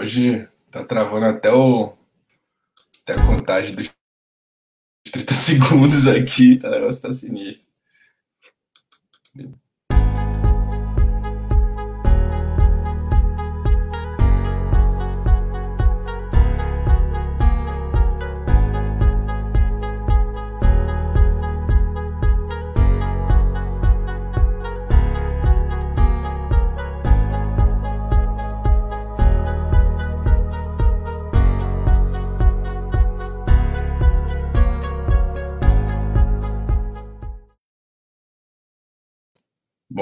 [0.00, 1.94] Hoje tá travando até o
[3.02, 3.92] até a contagem dos
[5.12, 6.68] 30 segundos aqui, tá?
[6.68, 7.68] o negócio tá sinistro.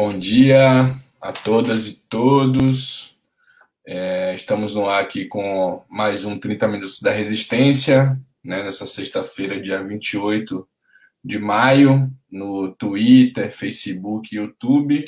[0.01, 3.19] Bom dia a todas e todos.
[3.85, 9.61] É, estamos no ar aqui com mais um 30 Minutos da Resistência, né, nessa sexta-feira,
[9.61, 10.65] dia 28
[11.25, 15.05] de maio, no Twitter, Facebook, YouTube,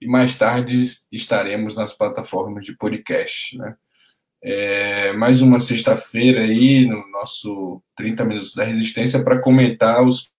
[0.00, 0.74] e mais tarde
[1.12, 3.56] estaremos nas plataformas de podcast.
[3.56, 3.76] Né?
[4.42, 10.31] É, mais uma sexta-feira aí no nosso 30 Minutos da Resistência para comentar os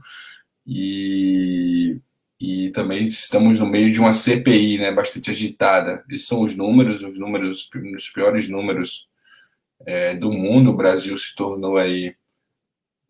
[0.64, 2.00] E
[2.40, 6.02] e também estamos no meio de uma CPI, né, bastante agitada.
[6.08, 9.08] Esses são os números, os números, os piores números
[9.86, 10.70] é, do mundo.
[10.70, 12.16] O Brasil se tornou aí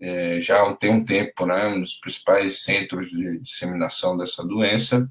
[0.01, 5.09] é, já tem um tempo, né, um dos principais centros de disseminação dessa doença.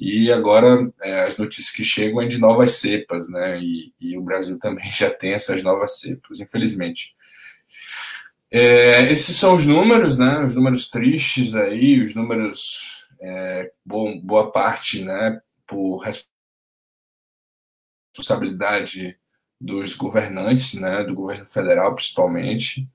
[0.00, 4.22] E agora é, as notícias que chegam é de novas cepas, né, e, e o
[4.22, 7.14] Brasil também já tem essas novas cepas, infelizmente.
[8.50, 10.44] É, esses são os números, né?
[10.44, 12.93] Os números tristes aí, os números
[13.24, 16.04] é, bom, boa parte né, por
[18.12, 19.18] responsabilidade
[19.58, 22.86] dos governantes, né, do governo federal principalmente,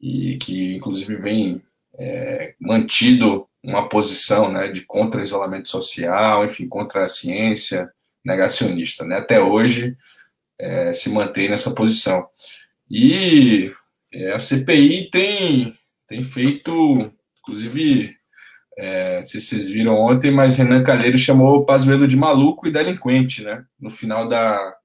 [0.00, 1.60] e que inclusive vem
[1.98, 7.92] é, mantido uma posição né, de contra isolamento social, enfim, contra a ciência
[8.24, 9.04] negacionista.
[9.04, 9.16] Né?
[9.16, 9.96] Até hoje
[10.58, 12.28] é, se mantém nessa posição.
[12.88, 13.72] E
[14.12, 18.15] é, a CPI tem, tem feito, inclusive,
[18.78, 23.42] é, se vocês viram ontem, mas Renan Calheiro chamou o Pazuello de maluco e delinquente,
[23.42, 23.64] né?
[23.80, 24.76] No final da.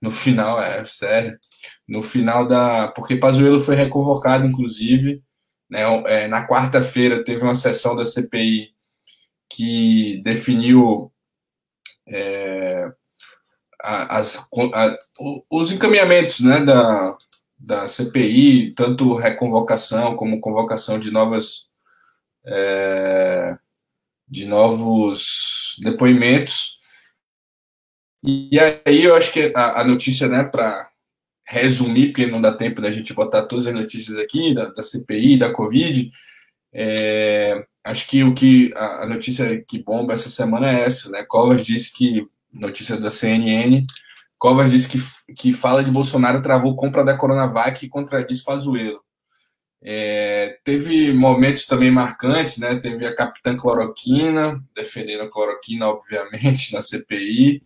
[0.00, 1.38] No final, é sério.
[1.88, 2.88] No final da.
[2.88, 5.22] Porque Pazuello foi reconvocado, inclusive.
[5.68, 8.70] Né, é, na quarta-feira teve uma sessão da CPI
[9.50, 11.10] que definiu
[12.08, 12.88] é,
[13.80, 14.36] as,
[14.74, 14.98] a,
[15.50, 17.16] os encaminhamentos né, da,
[17.58, 21.70] da CPI, tanto reconvocação como convocação de novas
[22.46, 23.56] é,
[24.28, 26.80] de novos depoimentos.
[28.24, 30.90] E aí eu acho que a, a notícia, né, para
[31.46, 35.38] resumir, porque não dá tempo da gente botar todas as notícias aqui, da, da CPI,
[35.38, 36.10] da Covid,
[36.72, 41.24] é, acho que o que a, a, notícia que bomba essa semana é essa, né?
[41.24, 43.86] Covas disse que, notícia da CNN,
[44.38, 44.98] Covas disse que,
[45.34, 49.00] que fala de Bolsonaro travou compra da Coronavac e contradiz Pazuello.
[49.82, 52.76] É, teve momentos também marcantes, né?
[52.76, 57.62] Teve a capitã Cloroquina, defendendo a cloroquina, obviamente, na CPI,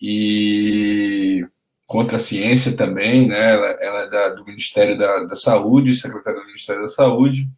[0.00, 1.46] e
[1.86, 3.52] contra a ciência também, né?
[3.52, 7.48] Ela, ela é da, do Ministério da, da Saúde, secretária do Ministério da Saúde,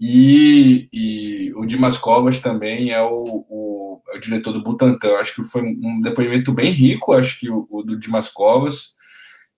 [0.00, 5.16] e, e o Dimas Covas também é o, o, é o diretor do Butantan.
[5.16, 8.96] Acho que foi um depoimento bem rico, acho que o, o do Dimas Covas.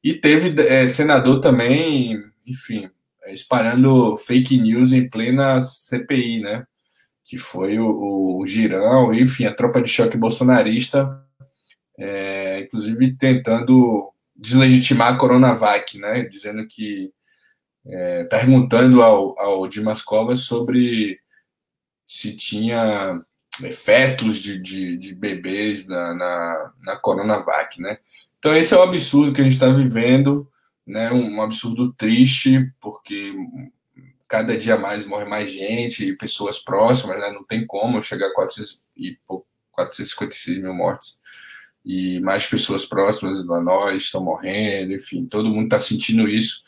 [0.03, 2.89] E teve é, senador também, enfim,
[3.29, 6.67] espalhando fake news em plena CPI, né?
[7.25, 11.23] Que foi o, o Girão, enfim, a tropa de choque bolsonarista,
[11.99, 16.23] é, inclusive tentando deslegitimar a Coronavac, né?
[16.25, 17.13] Dizendo que.
[17.87, 21.19] É, perguntando ao, ao Dimas Covas sobre
[22.07, 23.19] se tinha
[23.73, 27.99] fetos de, de, de bebês na, na, na Coronavac, né?
[28.39, 30.50] Então, esse é o absurdo que a gente está vivendo
[30.91, 33.35] né, um absurdo triste, porque
[34.29, 38.35] cada dia mais morre mais gente e pessoas próximas, né, não tem como chegar a
[38.35, 39.19] 400 e
[39.73, 41.19] 456 mil mortes.
[41.85, 46.63] E mais pessoas próximas a nós estão morrendo, enfim, todo mundo está sentindo isso.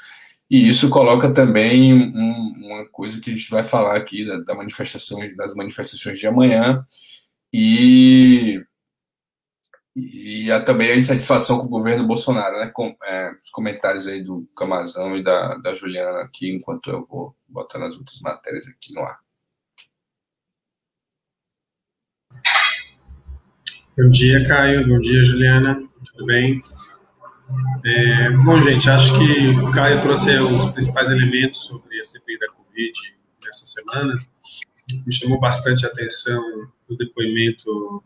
[0.50, 4.54] E isso coloca também um, uma coisa que a gente vai falar aqui da, da
[4.54, 6.84] manifestação, das manifestações de amanhã,
[7.52, 8.62] e
[9.94, 12.70] e, e também a insatisfação com o governo Bolsonaro, né?
[12.72, 17.36] Com, é, os comentários aí do Camazão e da, da Juliana aqui, enquanto eu vou
[17.48, 19.20] botando as outras matérias aqui no ar.
[23.96, 24.88] Bom dia, Caio.
[24.88, 25.86] Bom dia, Juliana.
[26.12, 26.62] Tudo bem?
[27.84, 32.46] É, bom, gente, acho que o Caio trouxe os principais elementos sobre a CPI da
[32.48, 32.92] Covid
[33.44, 34.18] nessa semana.
[35.06, 36.42] Me chamou bastante a atenção
[36.88, 38.02] o depoimento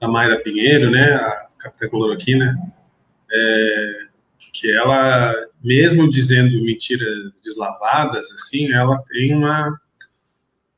[0.00, 2.56] da Mayra Pinheiro, né, a capitã cloroquina,
[3.32, 4.06] é,
[4.52, 9.78] que ela, mesmo dizendo mentiras deslavadas, assim, ela tem uma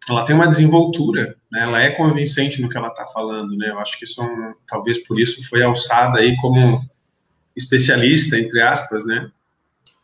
[0.08, 1.60] ela tem uma desenvoltura, né?
[1.60, 3.68] Ela é convincente no que ela está falando, né?
[3.68, 6.82] Eu acho que isso, é talvez por isso, foi alçada aí como
[7.54, 9.30] especialista, entre aspas, né?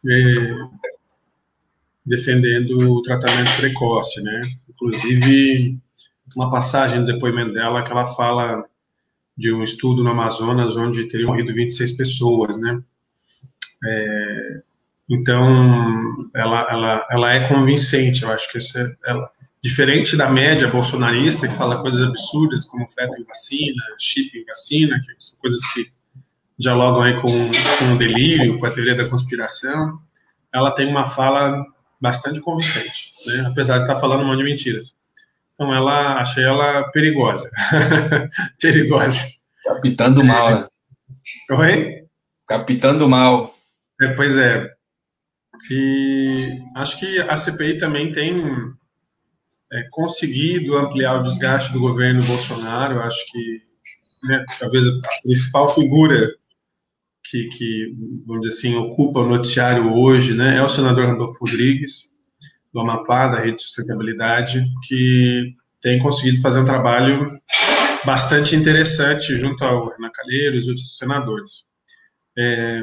[0.07, 0.55] É,
[2.05, 4.43] defendendo o tratamento precoce, né?
[4.69, 5.79] Inclusive,
[6.37, 8.65] uma passagem do depoimento dela que ela fala
[9.37, 12.81] de um estudo no Amazonas onde teriam morrido 26 pessoas, né?
[13.85, 14.63] É,
[15.09, 19.31] então, ela, ela, ela é convincente, eu acho que essa, é, ela,
[19.63, 25.01] diferente da média bolsonarista, que fala coisas absurdas, como feto em vacina, chip em vacina,
[25.01, 25.91] que são coisas que
[26.59, 29.99] dialogam aí com, com o delírio, com a teoria da conspiração,
[30.53, 31.65] ela tem uma fala
[32.01, 33.49] bastante convincente, né?
[33.51, 34.97] apesar de estar falando um monte de mentiras.
[35.55, 37.51] Então, ela achei ela perigosa.
[38.61, 39.21] perigosa.
[39.65, 40.69] Capitã do mal, né?
[41.51, 42.05] Oi?
[42.47, 43.55] Capitã do mal.
[44.01, 44.69] É, pois é.
[45.71, 48.43] E acho que a CPI também tem
[49.73, 53.01] é, conseguido ampliar o desgaste do governo Bolsonaro.
[53.01, 53.63] Acho que
[54.25, 56.29] né, talvez a principal figura
[57.25, 57.95] que, que,
[58.27, 62.13] vamos dizer assim, ocupa o noticiário hoje né, é o senador Randolfo Rodrigues
[62.75, 67.31] do Amapá, da Rede de Sustentabilidade, que tem conseguido fazer um trabalho
[68.05, 71.65] bastante interessante junto ao Renan Calheiros e outros senadores.
[72.37, 72.83] É,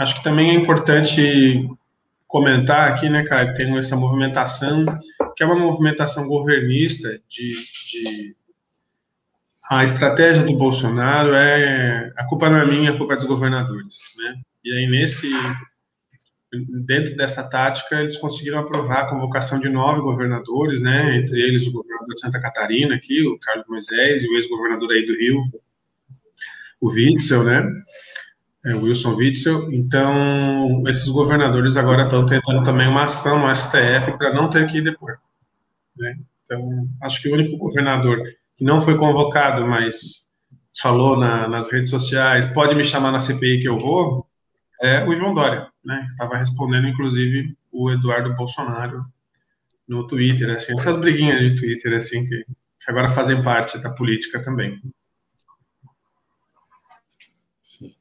[0.00, 1.64] acho que também é importante
[2.26, 4.84] comentar aqui, né, cara, que tem essa movimentação,
[5.36, 8.36] que é uma movimentação governista de, de
[9.70, 13.98] a estratégia do Bolsonaro é a culpa não é minha, a culpa é dos governadores,
[14.18, 14.34] né?
[14.64, 15.30] E aí nesse
[16.52, 21.72] dentro dessa tática, eles conseguiram aprovar a convocação de nove governadores, né, entre eles o
[21.72, 25.42] governador de Santa Catarina, aqui, o Carlos Moisés, e o ex-governador aí do Rio,
[26.80, 27.70] o Witzel, né,
[28.64, 29.72] é, Wilson Witzel.
[29.72, 34.78] Então, esses governadores agora estão tentando também uma ação no STF para não ter que
[34.78, 35.18] ir depor.
[35.96, 36.16] Né?
[36.44, 38.22] Então, acho que o único governador
[38.56, 40.28] que não foi convocado, mas
[40.80, 44.26] falou na, nas redes sociais, pode me chamar na CPI que eu vou,
[44.80, 46.06] é o João Dória, né?
[46.10, 49.04] Estava respondendo, inclusive, o Eduardo Bolsonaro
[49.86, 54.40] no Twitter, assim, essas briguinhas de Twitter, assim, que, que agora fazem parte da política
[54.40, 54.80] também.
[57.60, 57.94] Sim.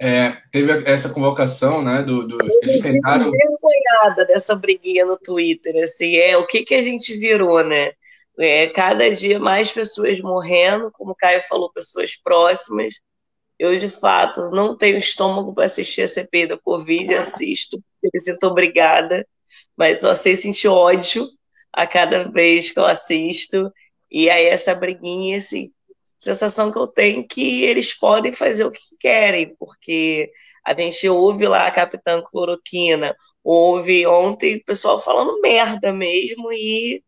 [0.00, 3.28] É, teve essa convocação, né, do, do eles tentaram...
[3.28, 7.92] envergonhada dessa briguinha no Twitter, assim, é o que que a gente virou, né?
[8.38, 12.94] É, cada dia mais pessoas morrendo, como o Caio falou, pessoas próximas,
[13.62, 18.44] eu, de fato, não tenho estômago para assistir a CPI da Covid, assisto, me sinto
[18.48, 19.24] obrigada,
[19.76, 21.28] mas eu sei sentir ódio
[21.72, 23.72] a cada vez que eu assisto.
[24.10, 25.72] E aí, essa briguinha, assim,
[26.18, 30.32] sensação que eu tenho que eles podem fazer o que querem, porque
[30.66, 37.00] a gente ouve lá a Capitã Cloroquina, ouve ontem o pessoal falando merda mesmo, e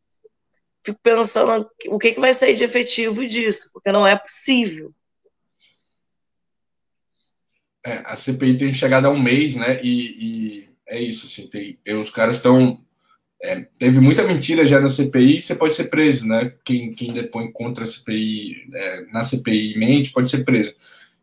[0.84, 4.94] fico pensando o que, que vai sair de efetivo disso, porque não é possível
[7.85, 9.79] é, a CPI tem chegado a um mês, né?
[9.83, 9.88] E,
[10.19, 12.81] e é isso, assim, tem, os caras estão.
[13.43, 16.55] É, teve muita mentira já na CPI, você pode ser preso, né?
[16.64, 20.75] Quem, quem depõe contra a CPI, é, na CPI mente, pode ser preso.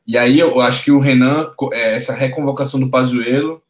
[0.05, 3.63] E aí eu acho que o Renan, é, essa reconvocação do Pazuello,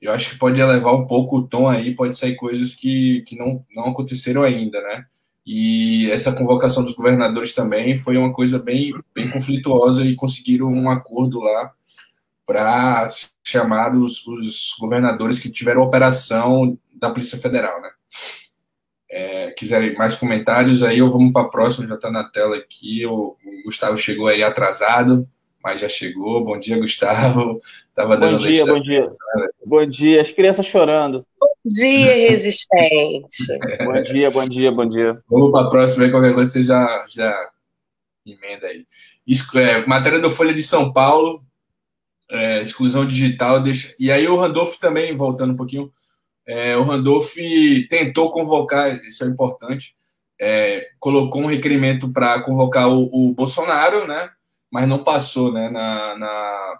[0.00, 3.36] eu acho que pode elevar um pouco o tom aí, pode sair coisas que, que
[3.36, 5.04] não, não aconteceram ainda, né?
[5.46, 10.88] E essa convocação dos governadores também foi uma coisa bem, bem conflituosa e conseguiram um
[10.88, 11.72] acordo lá
[12.50, 13.08] para
[13.46, 17.90] chamar os, os, governadores que tiveram operação da Polícia Federal, né?
[19.08, 23.06] É, quiserem mais comentários, aí eu vamos para a próxima, já está na tela aqui.
[23.06, 25.28] O, o, Gustavo chegou aí atrasado,
[25.62, 26.44] mas já chegou.
[26.44, 27.60] Bom dia, Gustavo.
[27.94, 29.12] Tava dando bom dia, bom dia.
[29.64, 31.24] Bom dia, as crianças chorando.
[31.38, 33.46] Bom dia, resistente.
[33.62, 33.84] É.
[33.84, 35.22] Bom dia, bom dia, bom dia.
[35.30, 37.48] Vamos para a próxima, aí qualquer coisa você já, já
[38.26, 38.84] emenda aí.
[39.24, 41.44] Isso, é, matéria do Folha de São Paulo,
[42.30, 43.60] é, exclusão digital.
[43.60, 43.94] Deixa...
[43.98, 45.92] E aí o Randolph também, voltando um pouquinho,
[46.46, 47.34] é, o Randolph
[47.88, 49.94] tentou convocar, isso é importante,
[50.40, 54.30] é, colocou um requerimento para convocar o, o, Bolsonaro, né?
[54.70, 56.78] mas não passou né, na, na,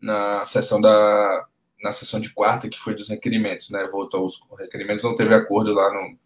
[0.00, 1.46] na sessão da
[1.82, 3.86] na sessão de quarta, que foi dos requerimentos, né?
[3.90, 6.18] Voltou os requerimentos, não teve acordo lá no.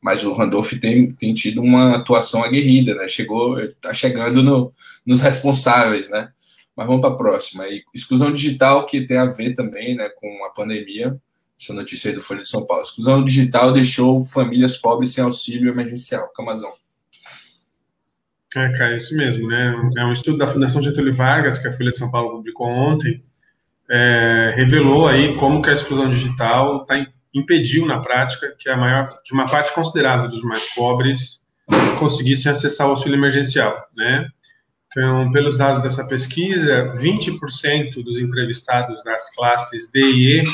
[0.00, 3.08] Mas o Randolph tem, tem tido uma atuação aguerrida, né?
[3.08, 4.72] Chegou, está chegando no,
[5.04, 6.32] nos responsáveis, né?
[6.76, 7.66] Mas vamos para a próxima.
[7.66, 11.16] E exclusão digital, que tem a ver também né, com a pandemia.
[11.60, 12.82] Essa notícia aí do Folha de São Paulo.
[12.82, 16.28] Exclusão digital deixou famílias pobres sem auxílio emergencial.
[16.34, 16.72] Camazão.
[18.56, 19.74] É, cara, isso mesmo, né?
[19.96, 23.22] É um estudo da Fundação Getúlio Vargas, que a Folha de São Paulo publicou ontem,
[23.88, 29.20] é, revelou aí como que a exclusão digital tá, impediu na prática que a maior,
[29.24, 31.44] que uma parte considerável dos mais pobres
[31.98, 34.28] conseguissem acessar o auxílio emergencial, né?
[34.90, 40.44] Então, pelos dados dessa pesquisa, 20% dos entrevistados das classes D e E,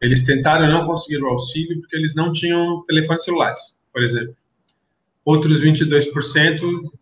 [0.00, 3.60] eles tentaram não conseguiram o auxílio porque eles não tinham telefones celulares,
[3.92, 4.36] por exemplo.
[5.24, 6.60] Outros 22%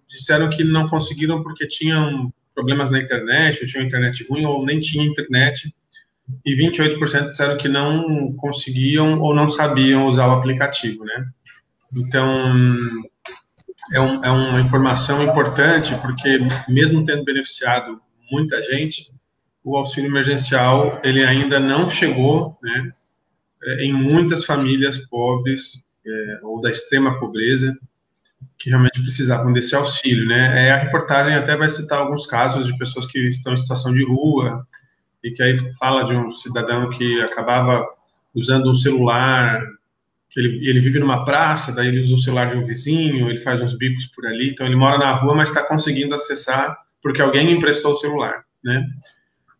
[0.08, 4.80] disseram que não conseguiram porque tinham problemas na internet, ou tinham internet ruim, ou nem
[4.80, 5.72] tinha internet.
[6.44, 11.26] E 28% disseram que não conseguiam ou não sabiam usar o aplicativo, né?
[11.96, 12.54] Então,
[13.92, 19.12] é, um, é uma informação importante, porque mesmo tendo beneficiado muita gente,
[19.64, 22.92] o auxílio emergencial ele ainda não chegou, né,
[23.80, 27.76] em muitas famílias pobres é, ou da extrema pobreza
[28.58, 30.66] que realmente precisavam desse auxílio, né?
[30.66, 34.04] É, a reportagem até vai citar alguns casos de pessoas que estão em situação de
[34.04, 34.66] rua
[35.22, 37.86] e que aí fala de um cidadão que acabava
[38.34, 39.60] usando um celular,
[40.36, 43.62] ele, ele vive numa praça, daí ele usa o celular de um vizinho, ele faz
[43.62, 47.50] uns bicos por ali, então ele mora na rua, mas está conseguindo acessar porque alguém
[47.50, 48.84] emprestou o celular, né?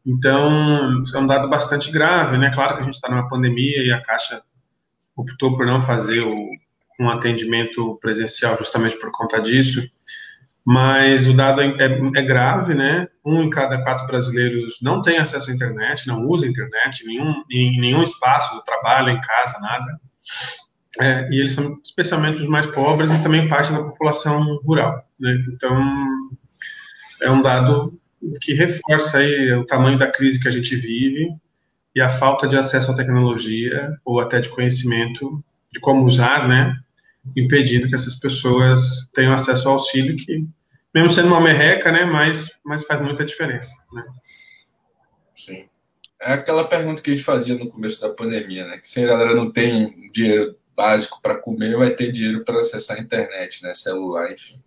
[0.05, 2.51] Então, é um dado bastante grave, né?
[2.53, 4.43] Claro que a gente está numa pandemia e a Caixa
[5.15, 6.49] optou por não fazer o,
[6.99, 9.89] um atendimento presencial justamente por conta disso,
[10.65, 13.09] mas o dado é, é, é, grave, né?
[13.25, 17.81] Um em cada quatro brasileiros não tem acesso à internet, não usa internet nenhum, em
[17.81, 20.01] nenhum espaço do trabalho, em casa, nada.
[21.01, 25.45] É, e eles são especialmente os mais pobres e também parte da população rural, né?
[25.53, 25.77] Então,
[27.23, 27.93] é um dado
[28.41, 31.31] que reforça aí o tamanho da crise que a gente vive
[31.95, 35.43] e a falta de acesso à tecnologia ou até de conhecimento
[35.73, 36.81] de como usar, né?
[37.37, 40.47] impedindo que essas pessoas tenham acesso ao auxílio, que,
[40.95, 43.73] mesmo sendo uma merreca, né, mas, mas faz muita diferença.
[43.93, 44.05] Né?
[45.37, 45.69] Sim.
[46.21, 48.79] É aquela pergunta que a gente fazia no começo da pandemia, né?
[48.79, 52.97] Que se a galera não tem dinheiro básico para comer, vai ter dinheiro para acessar
[52.97, 53.73] a internet, né?
[53.75, 54.63] Celular, enfim.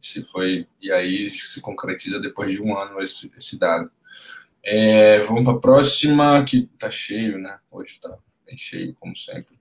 [0.00, 3.90] Se foi e aí se concretiza depois de um ano esse, esse dado.
[4.62, 7.58] É, vamos para a próxima, que tá cheio, né?
[7.70, 8.16] Hoje tá
[8.46, 9.56] bem cheio, como sempre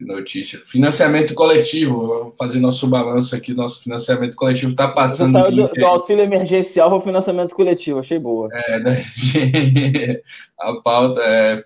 [0.00, 0.58] notícia.
[0.60, 3.52] Financiamento coletivo, vamos fazer nosso balanço aqui.
[3.52, 5.38] Nosso financiamento coletivo está passando.
[5.38, 8.48] Você do, do, auxílio emergencial para o financiamento coletivo, achei boa.
[8.52, 9.02] É, né?
[10.58, 11.64] a pauta é,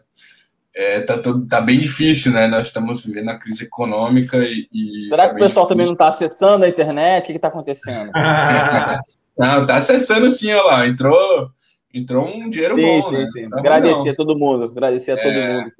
[0.75, 2.49] é tá, tudo, tá bem difícil, né?
[2.49, 4.67] Nós estamos vivendo a crise econômica e.
[4.73, 5.69] e Será tá que o pessoal difícil.
[5.69, 7.25] também não está acessando a internet?
[7.25, 8.11] O que está acontecendo?
[9.37, 10.87] não, está acessando sim, olha lá.
[10.87, 11.51] Entrou,
[11.93, 13.03] entrou um dinheiro sim, bom.
[13.03, 13.29] Sim, né?
[13.33, 13.49] sim.
[13.53, 14.65] Agradecer a todo mundo.
[14.65, 15.55] Agradecer a todo é...
[15.55, 15.73] mundo.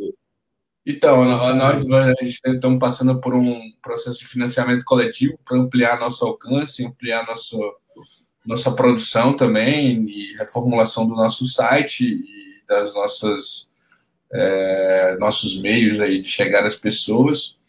[0.85, 1.85] Então, nós,
[2.23, 7.57] estamos passando por um processo de financiamento coletivo para ampliar nosso alcance, ampliar nosso,
[8.45, 13.71] nossa produção também e reformulação do nosso site e das nossas
[14.33, 17.61] é, nossos meios aí de chegar às pessoas.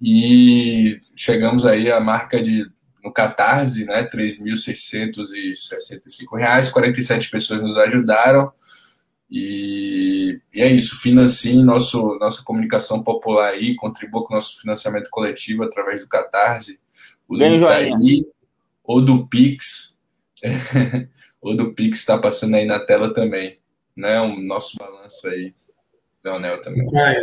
[0.00, 2.68] E chegamos aí à marca de
[3.02, 8.52] no Catarse, né, 3.665 reais, 47 pessoas nos ajudaram
[9.30, 15.10] e, e, é isso, financie nosso, nossa comunicação popular aí, contribua com o nosso financiamento
[15.10, 16.80] coletivo através do Catarse,
[17.28, 18.26] o link tá aí,
[18.82, 19.98] ou do Pix,
[21.42, 23.58] ou do Pix está passando aí na tela também,
[23.94, 24.18] né?
[24.20, 25.52] O nosso balanço aí,
[26.24, 26.86] Leonel também.
[26.96, 27.20] É,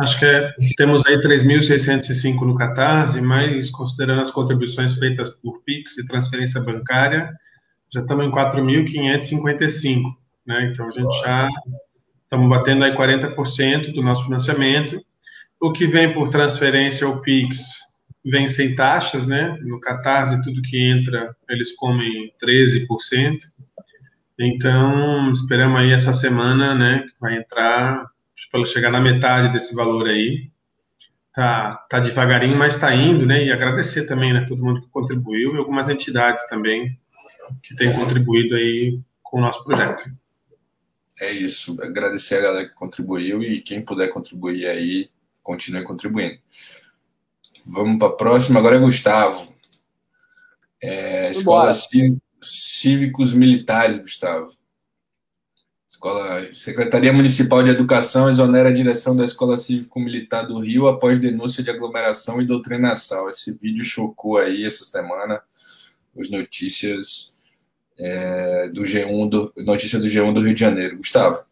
[0.00, 5.96] acho que é, temos aí 3.605 no Catarse, mas considerando as contribuições feitas por Pix
[5.96, 7.32] e transferência bancária,
[7.88, 10.70] já estamos em 4.555 né?
[10.72, 11.48] Então a gente já
[12.22, 15.00] estamos batendo aí 40% do nosso financiamento.
[15.60, 17.58] O que vem por transferência ou PIX
[18.24, 19.58] vem sem taxas, né?
[19.62, 23.38] No Catarse, tudo que entra, eles comem 13%.
[24.38, 27.00] Então, esperamos aí essa semana, né?
[27.00, 28.06] Que vai entrar,
[28.50, 30.50] para chegar na metade desse valor aí.
[31.34, 33.44] Tá, tá devagarinho, mas está indo, né?
[33.44, 34.46] E agradecer também, né?
[34.48, 36.98] Todo mundo que contribuiu e algumas entidades também
[37.62, 40.04] que têm contribuído aí com o nosso projeto
[41.20, 41.76] é isso.
[41.80, 45.10] Agradecer a galera que contribuiu e quem puder contribuir aí,
[45.42, 46.38] continue contribuindo.
[47.66, 48.58] Vamos para a próxima.
[48.58, 49.54] Agora é Gustavo.
[50.82, 54.50] É, escola, cívica, cívicos militares, Gustavo.
[55.86, 61.62] Escola, Secretaria Municipal de Educação exonera a direção da Escola Cívico-Militar do Rio após denúncia
[61.62, 63.28] de aglomeração e doutrinação.
[63.28, 65.42] Esse vídeo chocou aí essa semana
[66.18, 67.34] as notícias
[68.00, 70.96] é, do G1 do notícia do G1 do Rio de Janeiro.
[70.96, 71.44] Gustavo.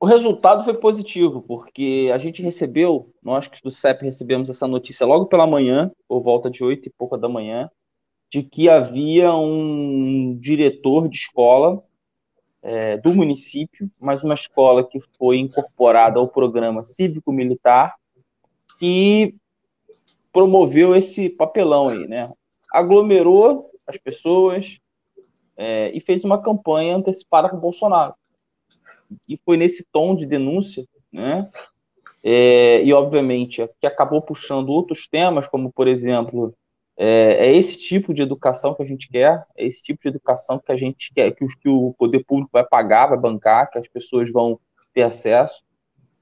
[0.00, 5.04] O resultado foi positivo, porque a gente recebeu, nós que do CEP recebemos essa notícia
[5.04, 7.68] logo pela manhã, por volta de oito e pouca da manhã,
[8.30, 11.82] de que havia um diretor de escola
[12.62, 17.96] é, do município, mas uma escola que foi incorporada ao programa cívico-militar,
[18.78, 19.34] que
[20.32, 22.30] promoveu esse papelão aí, né?
[22.72, 24.78] Aglomerou as pessoas
[25.56, 28.14] é, e fez uma campanha antecipada com o Bolsonaro
[29.28, 31.50] e foi nesse tom de denúncia, né?
[32.22, 36.54] É, e obviamente que acabou puxando outros temas, como por exemplo,
[36.96, 40.58] é, é, esse tipo de educação que a gente quer, é esse tipo de educação
[40.58, 43.86] que a gente quer, que, que o poder público vai pagar, vai bancar, que as
[43.88, 44.58] pessoas vão
[44.92, 45.62] ter acesso.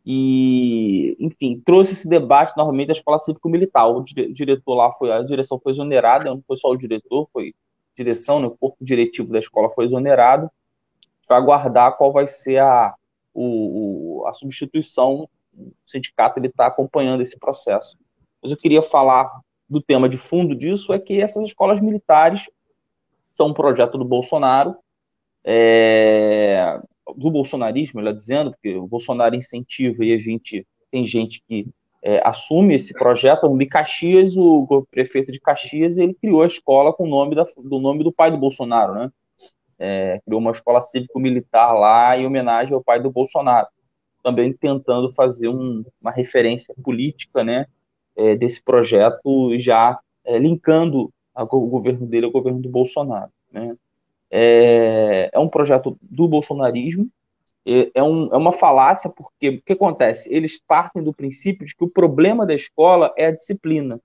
[0.09, 3.91] E, enfim, trouxe esse debate novamente da escola cívico-militar.
[3.91, 7.53] O diretor lá foi, a direção foi exonerada, não foi só o diretor, foi
[7.97, 10.49] direção, né, o corpo diretivo da escola foi exonerado
[11.27, 12.95] para aguardar qual vai ser a,
[13.35, 15.29] o, a substituição.
[15.53, 17.99] O sindicato está acompanhando esse processo.
[18.41, 19.29] Mas eu queria falar
[19.69, 22.43] do tema de fundo disso, é que essas escolas militares
[23.35, 24.77] são um projeto do Bolsonaro,
[25.43, 26.81] é,
[27.15, 31.67] do bolsonarismo, melhor dizendo, porque o Bolsonaro incentiva e a gente tem gente que
[32.03, 33.47] é, assume esse projeto.
[33.47, 37.79] O Caxias, o, prefeito de Caxias, ele criou a escola com o nome da, do
[37.79, 39.11] nome do pai do Bolsonaro, né?
[39.79, 43.69] é, criou uma escola cívico-militar lá em homenagem ao pai do Bolsonaro,
[44.23, 47.67] também tentando fazer um, uma referência política né,
[48.17, 53.31] é, desse projeto, já é, linkando o governo dele ao governo do Bolsonaro.
[53.53, 53.77] Né.
[54.31, 57.09] É, é um projeto do bolsonarismo,
[57.67, 60.33] é, é, um, é uma falácia, porque o que acontece?
[60.33, 64.01] Eles partem do princípio de que o problema da escola é a disciplina.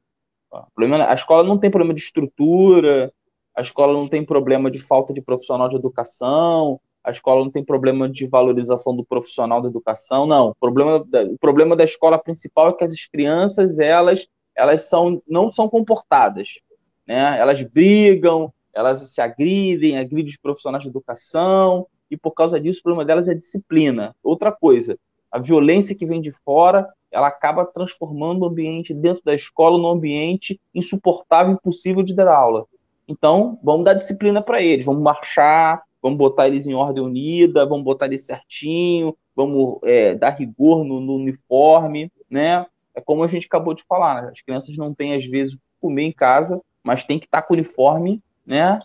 [0.51, 3.13] A escola não tem problema de estrutura,
[3.55, 7.63] a escola não tem problema de falta de profissional de educação, a escola não tem
[7.63, 10.49] problema de valorização do profissional da educação, não.
[10.49, 15.51] O problema, o problema da escola principal é que as crianças, elas, elas são, não
[15.51, 16.60] são comportadas,
[17.07, 17.39] né?
[17.39, 22.84] Elas brigam, elas se agridem, agridem os profissionais de educação, e por causa disso o
[22.84, 24.15] problema delas é disciplina.
[24.23, 24.97] Outra coisa,
[25.31, 29.89] a violência que vem de fora, ela acaba transformando o ambiente dentro da escola num
[29.89, 32.65] ambiente insuportável, impossível de dar aula.
[33.07, 37.84] Então, vamos dar disciplina para eles, vamos marchar, vamos botar eles em ordem unida, vamos
[37.84, 42.65] botar eles certinho, vamos é, dar rigor no, no, uniforme, né?
[42.93, 44.29] É como a gente acabou de falar, né?
[44.31, 47.53] as crianças não têm, às vezes, comer em casa, mas tem que estar tá com
[47.53, 48.77] o uniforme, né?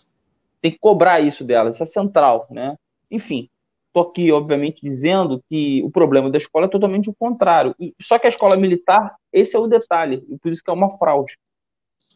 [0.61, 2.77] Tem que cobrar isso delas, isso é central, né?
[3.11, 3.49] Enfim,
[3.89, 7.75] estou aqui, obviamente, dizendo que o problema da escola é totalmente o contrário.
[7.79, 10.73] E, só que a escola militar, esse é o detalhe, e por isso que é
[10.73, 11.37] uma fraude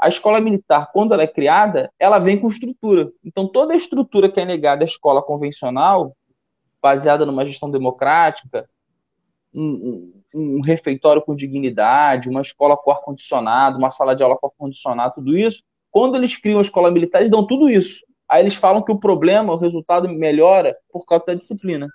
[0.00, 3.12] a escola militar, quando ela é criada, ela vem com estrutura.
[3.22, 6.16] Então, toda a estrutura que é negada à escola convencional,
[6.80, 8.66] baseada numa gestão democrática,
[9.52, 14.46] um, um, um refeitório com dignidade, uma escola com ar-condicionado, uma sala de aula com
[14.46, 18.04] ar-condicionado, tudo isso, quando eles criam a escola militar, eles dão tudo isso.
[18.28, 21.88] Aí eles falam que o problema, o resultado melhora por causa da disciplina.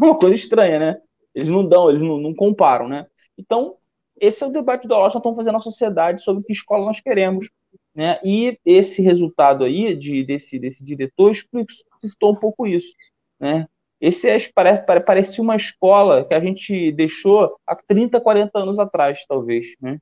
[0.00, 1.00] É uma coisa estranha, né?
[1.34, 3.06] Eles não dão, eles não, não comparam, né?
[3.38, 3.76] Então,
[4.20, 7.48] esse é o debate que nós estamos fazendo na sociedade sobre que escola nós queremos.
[7.94, 8.18] Né?
[8.24, 12.92] E esse resultado aí de, desse, desse diretor explicitou um pouco isso.
[13.38, 13.66] Né?
[14.00, 19.24] Esse é, parece, parecia uma escola que a gente deixou há 30, 40 anos atrás,
[19.26, 19.66] talvez.
[19.80, 19.98] Né?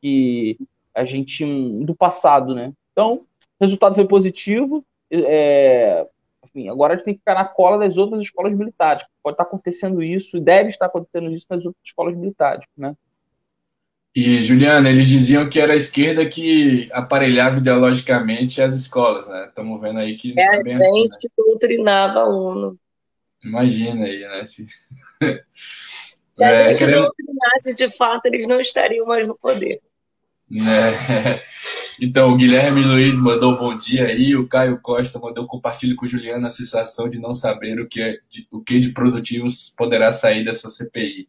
[0.00, 0.58] Que
[0.94, 1.44] a gente.
[1.84, 2.54] do passado.
[2.54, 2.72] Né?
[3.00, 3.14] Então,
[3.58, 4.84] o resultado foi positivo.
[5.10, 6.06] É,
[6.44, 9.04] enfim, agora a gente tem que ficar na cola das outras escolas militares.
[9.22, 12.66] Pode estar acontecendo isso, e deve estar acontecendo isso nas outras escolas militares.
[12.76, 12.94] Né?
[14.14, 19.46] E, Juliana, eles diziam que era a esquerda que aparelhava ideologicamente as escolas, né?
[19.46, 20.38] Estamos vendo aí que.
[20.38, 21.08] É a gente assim, né?
[21.18, 22.78] que doutrinava a UNO.
[23.42, 24.44] Imagina aí, né?
[24.44, 24.66] Se,
[26.34, 27.02] Se a é, gente querendo...
[27.02, 29.80] doutrinasse de fato, eles não estariam mais no poder.
[30.52, 31.40] É.
[32.00, 36.06] Então, o Guilherme Luiz mandou um bom dia aí, o Caio Costa mandou compartilhe com
[36.06, 39.74] o Juliana a sensação de não saber o que, é, de, o que de produtivos
[39.76, 41.28] poderá sair dessa CPI.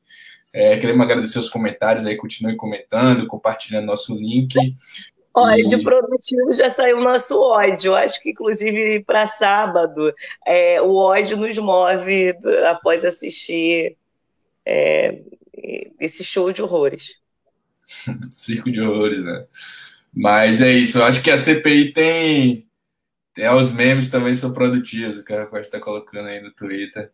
[0.54, 4.56] É, queremos agradecer os comentários aí, continue comentando, compartilhando nosso link.
[5.34, 5.84] Ódio e...
[5.84, 7.94] produtivo já saiu o nosso ódio.
[7.94, 10.14] Acho que, inclusive, para sábado,
[10.48, 12.34] é, o ódio nos move
[12.70, 13.98] após assistir
[14.66, 15.22] é,
[16.00, 17.18] esse show de horrores.
[18.32, 19.46] Circo de horrores, né?
[20.14, 21.00] Mas é isso.
[21.00, 22.68] Eu acho que a CPI tem,
[23.38, 27.12] É, os memes também são produtivos, o cara pode estar colocando aí no Twitter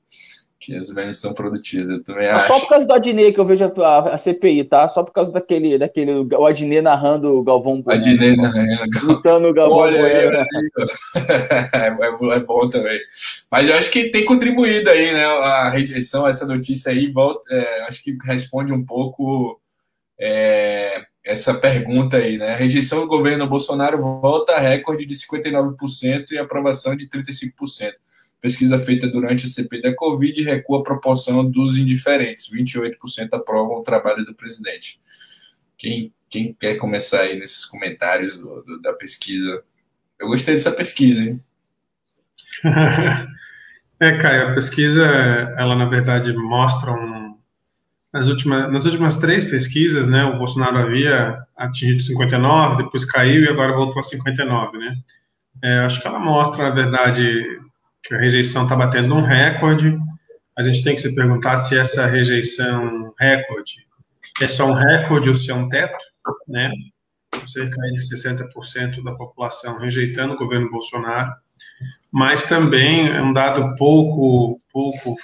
[0.59, 1.87] que os memes são produtivos.
[1.87, 2.47] Eu também acho.
[2.47, 4.87] Só por causa do Adnet que eu vejo a, a, CPI, tá?
[4.87, 8.01] Só por causa daquele, daquele o Adnet narrando o Galvão Bueno.
[8.01, 9.05] Adnet narrando.
[9.05, 10.45] Lutando o Galvão Olha, Bueno.
[11.73, 12.99] É, é, é, bom também.
[13.51, 15.25] Mas eu acho que tem contribuído aí, né?
[15.25, 19.61] A rejeição, essa notícia aí, volta, é, acho que responde um pouco
[20.19, 22.53] é, essa pergunta aí, né?
[22.53, 27.91] A rejeição do governo Bolsonaro volta a recorde de 59% e aprovação de 35%.
[28.39, 32.51] Pesquisa feita durante a CP da Covid recua a proporção dos indiferentes.
[32.51, 35.01] 28% aprovam o trabalho do presidente.
[35.77, 39.63] Quem, quem quer começar aí nesses comentários do, do, da pesquisa?
[40.19, 41.43] Eu gostei dessa pesquisa, hein?
[43.99, 45.05] é, Caio, a pesquisa,
[45.57, 47.36] ela na verdade mostra um.
[48.13, 53.49] Nas últimas, nas últimas três pesquisas, né, o Bolsonaro havia atingido 59, depois caiu e
[53.49, 54.95] agora voltou a 59, né?
[55.63, 57.43] É, acho que ela mostra, na verdade,
[58.03, 59.97] que a rejeição está batendo um recorde.
[60.57, 63.87] A gente tem que se perguntar se essa rejeição recorde
[64.41, 65.97] é só um recorde ou se é um teto,
[66.47, 66.71] né?
[67.45, 71.31] Cerca de 60% da população rejeitando o governo Bolsonaro,
[72.11, 75.15] mas também é um dado pouco, pouco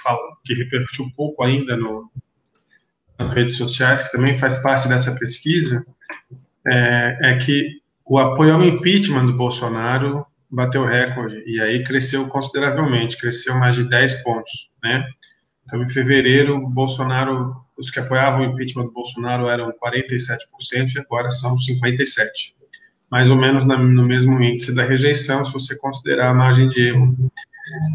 [0.45, 2.09] que repercutiu pouco ainda no,
[3.17, 5.85] nas redes sociais, que também faz parte dessa pesquisa,
[6.65, 13.17] é, é que o apoio ao impeachment do Bolsonaro bateu recorde e aí cresceu consideravelmente,
[13.17, 15.05] cresceu mais de 10 pontos, né?
[15.65, 21.31] Então, em fevereiro, Bolsonaro, os que apoiavam o impeachment do Bolsonaro eram 47% e agora
[21.31, 22.27] são 57%.
[23.09, 27.31] Mais ou menos no mesmo índice da rejeição, se você considerar a margem de erro.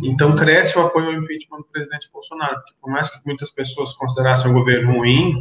[0.02, 3.92] Então, cresce o apoio ao impeachment do presidente Bolsonaro, porque por mais que muitas pessoas
[3.94, 5.34] considerassem o governo ruim,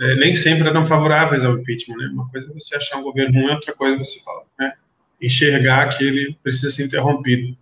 [0.00, 2.10] é, nem sempre eram favoráveis ao impeachment, né?
[2.12, 4.72] Uma coisa é você achar um governo ruim, outra coisa é você falar, né?
[5.20, 7.56] enxergar que ele precisa ser interrompido.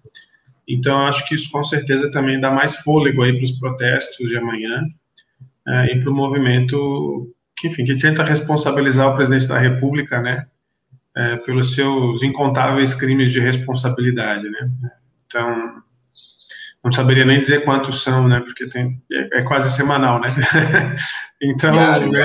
[0.67, 4.37] Então, acho que isso com certeza também dá mais fôlego aí para os protestos de
[4.37, 4.85] amanhã
[5.67, 10.47] é, e para o movimento que, enfim, que tenta responsabilizar o presidente da República, né,
[11.17, 14.71] é, pelos seus incontáveis crimes de responsabilidade, né.
[15.33, 15.83] Então,
[16.85, 20.35] não saberia nem dizer quantos são, né, porque tem, é, é quase semanal, né.
[21.41, 22.23] então, né,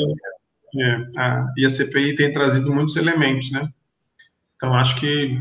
[0.80, 3.70] é, a, e a CPI tem trazido muitos elementos, né.
[4.58, 5.40] Então, acho que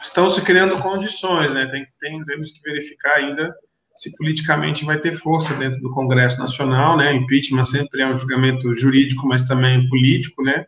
[0.00, 1.66] estão se criando condições, né?
[1.66, 3.54] Tem, tem, temos que verificar ainda
[3.94, 7.14] se politicamente vai ter força dentro do Congresso Nacional, né?
[7.14, 10.64] Impeachment sempre é um julgamento jurídico, mas também político, né?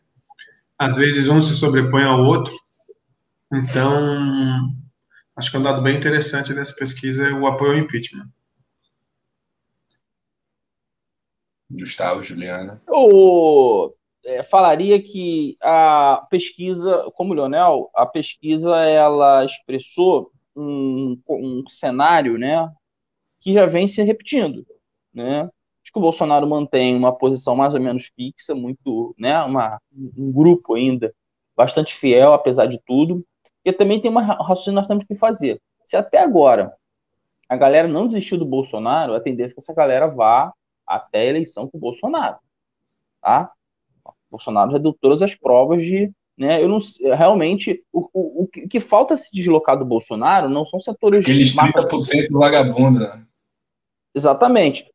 [0.78, 2.52] Às vezes um se sobrepõe ao outro.
[3.50, 4.68] Então,
[5.40, 8.28] acho que é um dado bem interessante dessa pesquisa é o apoio ao impeachment.
[11.70, 12.82] Gustavo, Juliana.
[12.86, 21.64] O é, falaria que a pesquisa, como o Leonel, a pesquisa ela expressou um, um
[21.68, 22.70] cenário né,
[23.40, 24.66] que já vem se repetindo.
[25.12, 25.40] Né?
[25.40, 30.30] Acho que o Bolsonaro mantém uma posição mais ou menos fixa, muito, né, uma, um
[30.30, 31.14] grupo ainda
[31.56, 33.24] bastante fiel, apesar de tudo.
[33.64, 35.60] E também tem uma raciocínio que nós temos que fazer.
[35.84, 36.72] Se até agora
[37.48, 40.52] a galera não desistiu do Bolsonaro, a tendência é que essa galera vá
[40.86, 42.36] até a eleição com o Bolsonaro.
[43.20, 43.50] Tá?
[44.30, 46.10] Bolsonaro já deu todas as provas de.
[46.38, 46.78] Né, eu não
[47.14, 52.28] realmente o, o, o que falta se deslocar do Bolsonaro não são setores Aqueles 30%
[52.30, 53.00] do vagabundo.
[53.00, 53.24] Né?
[54.14, 54.86] Exatamente.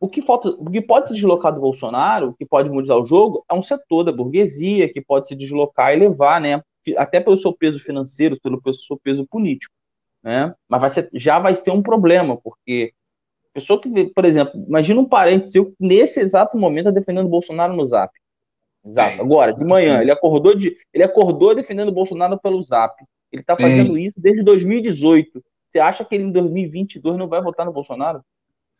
[0.00, 3.06] O que falta, o que pode se deslocar do Bolsonaro, o que pode mudar o
[3.06, 6.62] jogo, é um setor da burguesia que pode se deslocar e levar, né,
[6.96, 9.74] até pelo seu peso financeiro, pelo seu peso político,
[10.22, 10.54] né?
[10.68, 12.92] Mas vai ser, já vai ser um problema, porque
[13.54, 17.74] pessoa que, por exemplo, imagina um parente seu nesse exato momento tá defendendo o Bolsonaro
[17.74, 18.12] no Zap.
[18.84, 19.22] Exato.
[19.22, 23.02] Agora, de manhã, ele acordou, de, ele acordou defendendo o Bolsonaro pelo Zap.
[23.32, 25.42] Ele está fazendo isso desde 2018.
[25.70, 28.22] Você acha que ele em 2022 não vai votar no Bolsonaro?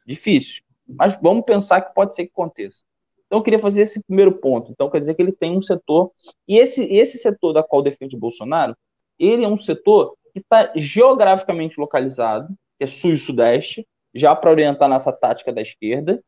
[0.06, 0.62] Difícil.
[0.86, 2.82] Mas vamos pensar que pode ser que aconteça.
[3.34, 4.70] Então, eu queria fazer esse primeiro ponto.
[4.70, 6.12] Então, quer dizer que ele tem um setor.
[6.46, 8.76] E esse, esse setor da qual defende Bolsonaro,
[9.18, 14.50] ele é um setor que está geograficamente localizado, que é sul e sudeste, já para
[14.50, 16.22] orientar nossa tática da esquerda,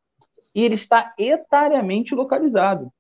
[0.55, 2.91] e ele está etariamente localizado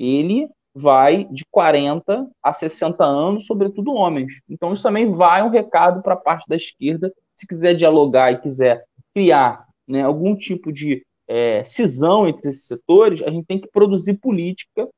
[0.00, 4.32] ele vai de 40 a 60 anos, sobretudo homens.
[4.48, 8.38] Então, isso também vai um recado para a parte da esquerda, se quiser dialogar e
[8.38, 13.68] quiser criar né, algum tipo de é, cisão entre esses setores, a gente tem que
[13.68, 14.88] produzir política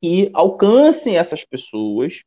[0.00, 2.22] que alcance essas pessoas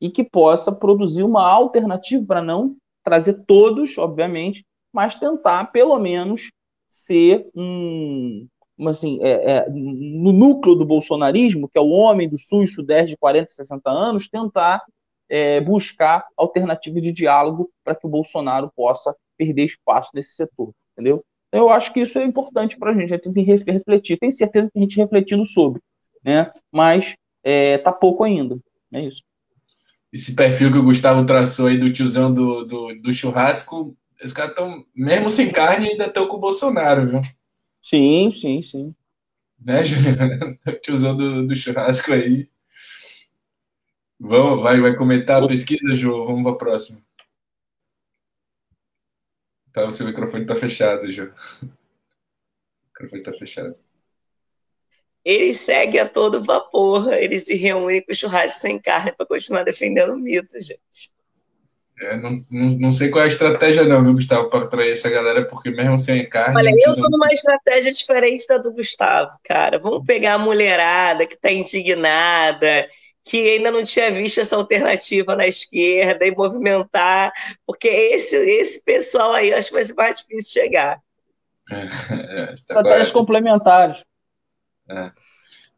[0.00, 6.50] e que possa produzir uma alternativa para não trazer todos, obviamente, mas tentar, pelo menos,
[6.88, 8.48] ser um,
[8.88, 13.10] assim, é, é, no núcleo do bolsonarismo, que é o homem do sul e sudeste
[13.10, 14.82] de 40, 60 anos, tentar
[15.28, 21.24] é, buscar alternativa de diálogo para que o Bolsonaro possa perder espaço nesse setor, entendeu?
[21.52, 24.32] Eu acho que isso é importante para a gente, a gente tem que refletir, tenho
[24.32, 25.82] certeza que a gente refletindo sobre,
[26.24, 26.50] né?
[26.70, 28.58] Mas é, tá pouco ainda,
[28.92, 29.22] é isso.
[30.12, 34.50] Esse perfil que o Gustavo traçou aí do tiozão do, do, do churrasco, os caras
[34.50, 37.20] estão, mesmo sem carne, ainda estão com o Bolsonaro, viu?
[37.82, 38.94] Sim, sim, sim.
[39.58, 40.58] Né, Juliano?
[40.66, 42.48] O tiozão do, do churrasco aí.
[44.18, 46.24] Vamos, vai, vai comentar a pesquisa, Ju?
[46.24, 47.00] Vamos para a próxima.
[49.72, 51.32] Tá, o seu microfone está fechado, Ju.
[51.62, 51.66] O
[52.88, 53.76] microfone está fechado.
[55.24, 59.64] Ele segue a todo vapor, ele se reúne com o churrasco sem carne para continuar
[59.64, 61.10] defendendo o mito, gente.
[62.00, 65.10] É, não, não, não, sei qual é a estratégia, não, viu, Gustavo, para atrair essa
[65.10, 66.56] galera, porque mesmo sem carne.
[66.56, 69.78] Olha, eu tô numa estratégia diferente da do Gustavo, cara.
[69.78, 72.88] Vamos pegar a mulherada que está indignada,
[73.24, 77.32] que ainda não tinha visto essa alternativa na esquerda e movimentar,
[77.66, 81.00] porque esse, esse pessoal aí acho que vai ser mais difícil chegar.
[81.70, 84.02] É, é, Estratégias complementares.
[84.88, 85.12] É.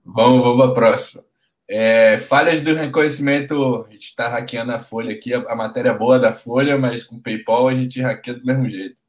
[0.04, 1.24] Vamos, vamos para a próxima.
[1.68, 6.18] É, falhas do reconhecimento, a gente está hackeando a Folha aqui, a, a, matéria boa
[6.18, 9.00] da Folha, mas com PayPal a gente hackeia do mesmo jeito.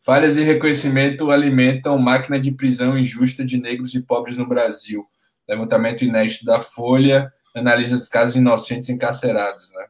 [0.00, 5.04] Falhas de reconhecimento alimentam máquina de prisão injusta de negros e pobres no Brasil.
[5.48, 9.72] Levantamento inédito da Folha analisa os casos inocentes encarcerados.
[9.72, 9.86] Né?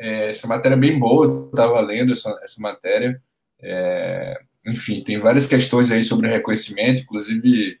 [0.00, 3.22] É, essa matéria é bem boa, estava lendo essa, essa matéria.
[3.60, 7.78] É, enfim, tem várias questões aí sobre reconhecimento, inclusive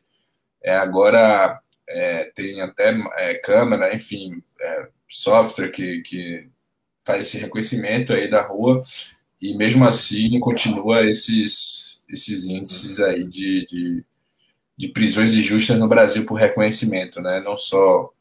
[0.62, 6.48] é, agora é, tem até é, câmera, enfim, é, software que, que
[7.04, 8.82] faz esse reconhecimento aí da rua,
[9.40, 14.04] e mesmo assim continua esses, esses índices aí de, de,
[14.76, 17.40] de prisões injustas no Brasil por reconhecimento, né?
[17.44, 18.12] Não só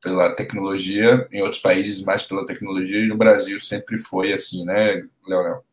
[0.00, 5.02] pela tecnologia, em outros países mais pela tecnologia, e no Brasil sempre foi assim, né,
[5.26, 5.64] Leonel?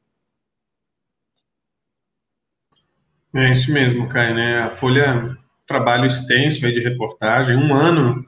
[3.33, 4.61] É isso mesmo, Caio, né?
[4.61, 5.37] A Folha
[5.67, 8.25] trabalho extenso aí de reportagem, um ano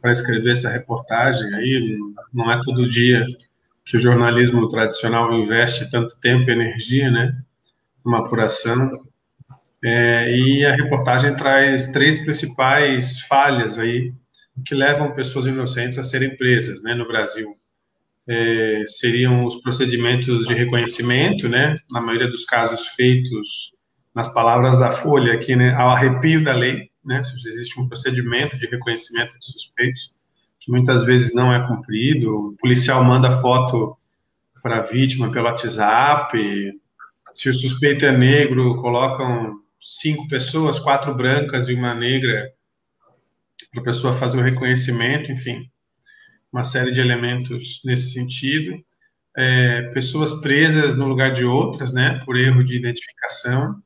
[0.00, 1.98] para escrever essa reportagem aí,
[2.32, 3.26] não é todo dia
[3.84, 7.36] que o jornalismo tradicional investe tanto tempo e energia, né,
[8.04, 9.04] numa apuração.
[9.84, 14.12] É, e a reportagem traz três principais falhas aí
[14.64, 17.56] que levam pessoas inocentes a serem presas, né, no Brasil.
[18.28, 23.72] É, seriam os procedimentos de reconhecimento, né, na maioria dos casos feitos
[24.14, 28.66] nas palavras da Folha aqui, né, ao arrepio da lei, né, existe um procedimento de
[28.66, 30.16] reconhecimento de suspeitos
[30.58, 33.96] que muitas vezes não é cumprido, o policial manda foto
[34.60, 36.36] para a vítima pelo WhatsApp,
[37.32, 42.50] se o suspeito é negro, colocam cinco pessoas, quatro brancas e uma negra,
[43.76, 45.70] para a pessoa fazer o reconhecimento, enfim,
[46.50, 48.74] uma série de elementos nesse sentido.
[49.36, 53.76] É, pessoas presas no lugar de outras, né, por erro de identificação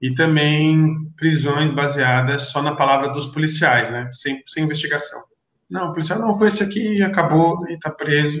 [0.00, 4.08] e também prisões baseadas só na palavra dos policiais, né?
[4.12, 5.20] Sem, sem investigação.
[5.68, 8.40] Não, o policial não foi esse aqui acabou e está preso.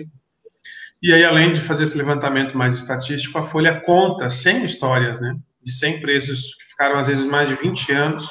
[1.02, 5.36] E aí, além de fazer esse levantamento mais estatístico, a Folha conta 100 histórias, né?
[5.60, 8.30] De 100 presos que ficaram, às vezes, mais de 20 anos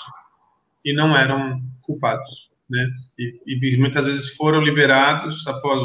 [0.84, 2.90] e não eram culpados, né?
[3.18, 5.84] E, e muitas vezes foram liberados após,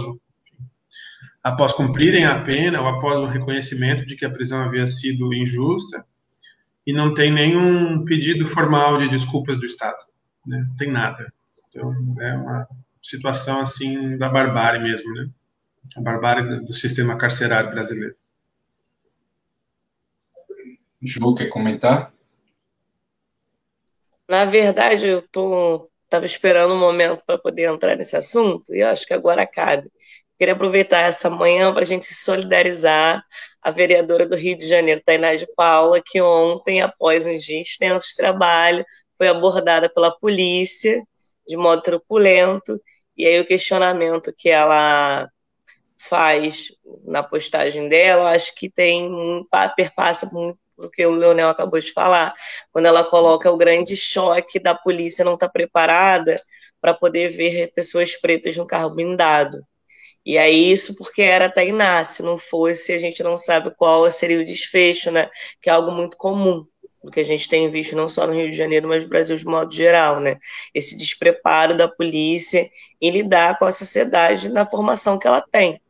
[1.42, 6.04] após cumprirem a pena ou após o reconhecimento de que a prisão havia sido injusta
[6.86, 9.98] e não tem nenhum pedido formal de desculpas do Estado,
[10.46, 10.66] né?
[10.68, 11.32] Não tem nada.
[11.68, 12.68] Então, é uma
[13.02, 15.28] situação assim da barbárie mesmo, né?
[15.96, 18.14] A barbárie do sistema carcerário brasileiro.
[21.00, 22.11] Ju, quer comentar?
[24.32, 29.06] Na verdade, eu tô estava esperando um momento para poder entrar nesse assunto e acho
[29.06, 29.90] que agora cabe.
[30.38, 33.22] Queria aproveitar essa manhã para a gente se solidarizar
[33.60, 38.08] a vereadora do Rio de Janeiro, Tainá de Paula, que ontem, após um dia extenso
[38.08, 38.86] de trabalho,
[39.18, 41.06] foi abordada pela polícia
[41.46, 42.80] de modo truculento,
[43.14, 45.28] e aí o questionamento que ela
[45.98, 46.68] faz
[47.04, 49.10] na postagem dela, acho que tem
[49.76, 52.34] perpassa muito o que o Leonel acabou de falar,
[52.72, 56.36] quando ela coloca o grande choque da polícia não estar tá preparada
[56.80, 59.64] para poder ver pessoas pretas no carro blindado.
[60.24, 64.40] E aí, isso porque era Tainá, se não fosse, a gente não sabe qual seria
[64.40, 65.28] o desfecho, né?
[65.60, 66.64] Que é algo muito comum,
[67.02, 69.36] o que a gente tem visto não só no Rio de Janeiro, mas no Brasil
[69.36, 70.38] de modo geral, né?
[70.72, 72.68] Esse despreparo da polícia
[73.00, 75.81] em lidar com a sociedade na formação que ela tem.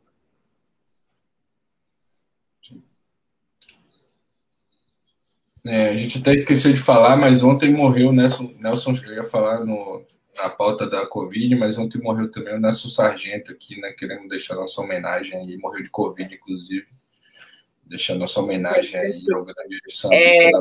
[5.65, 9.63] É, a gente até esqueceu de falar, mas ontem morreu Nelson, Nelson eu ia falar
[9.63, 13.93] no, na pauta da Covid, mas ontem morreu também o nosso sargento aqui, né?
[13.93, 16.85] Queremos deixar nossa homenagem aí, morreu de Covid, inclusive.
[17.85, 19.79] Deixar nossa homenagem aí ao grande
[20.11, 20.51] é,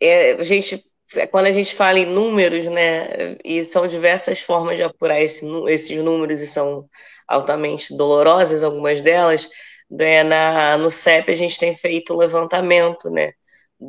[0.00, 0.84] é, a gente,
[1.30, 3.36] quando a gente fala em números, né?
[3.44, 6.88] E são diversas formas de apurar esse, esses números e são
[7.28, 9.48] altamente dolorosas, algumas delas.
[9.92, 13.34] Né, na, no CEP a gente tem feito o levantamento, né?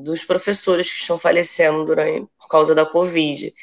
[0.02, 3.54] dos professores que estão falecendo durante, por causa da Covid.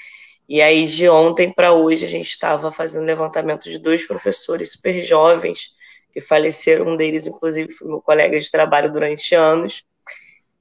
[0.48, 5.03] E aí, de ontem para hoje, a gente estava fazendo levantamento de dois professores super
[5.03, 5.72] jovens
[6.12, 6.88] que faleceram.
[6.88, 9.85] Um deles, inclusive, foi meu colega de trabalho durante anos.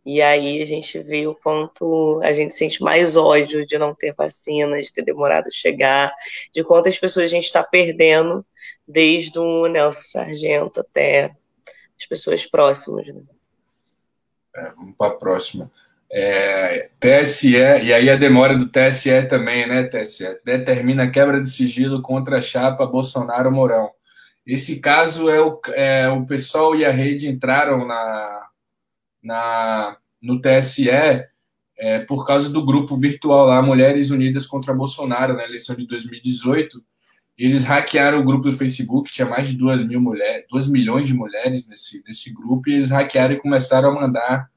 [0.05, 4.13] E aí a gente vê o quanto a gente sente mais ódio de não ter
[4.13, 6.11] vacina, de ter demorado a chegar,
[6.53, 8.43] de quantas pessoas a gente está perdendo,
[8.87, 11.35] desde o Nelson Sargento até
[11.99, 13.07] as pessoas próximas.
[13.07, 13.21] Né?
[14.55, 15.71] É, vamos para a próxima.
[16.11, 20.39] É, TSE, e aí a demora do TSE também, né, TSE?
[20.43, 23.91] Determina a quebra de sigilo contra a chapa Bolsonaro-Mourão.
[24.45, 28.47] Esse caso é o, é, o pessoal e a rede entraram na,
[29.21, 35.43] na, no TSE é, por causa do grupo virtual lá, Mulheres Unidas contra Bolsonaro, na
[35.43, 36.83] eleição de 2018.
[37.39, 41.13] Eles hackearam o grupo do Facebook, tinha mais de 2 mil mulheres, 2 milhões de
[41.13, 44.51] mulheres nesse, nesse grupo, e eles hackearam e começaram a mandar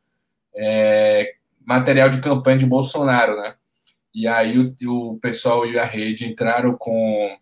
[0.52, 3.54] é, material de campanha de Bolsonaro, né?
[4.12, 4.74] E aí o,
[5.12, 7.38] o pessoal e a rede entraram com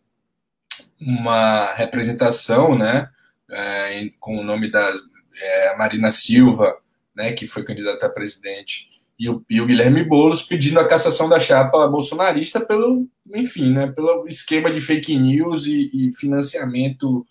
[1.00, 3.08] uma representação, né?
[3.50, 4.92] É, com o nome da
[5.40, 6.76] é, Marina Silva,
[7.16, 7.32] né?
[7.32, 11.38] Que foi candidata a presidente e o, e o Guilherme Boulos pedindo a cassação da
[11.38, 17.26] chapa bolsonarista pelo, enfim, né, pelo esquema de fake news e, e financiamento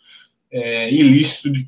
[0.52, 1.68] é, ilícito de,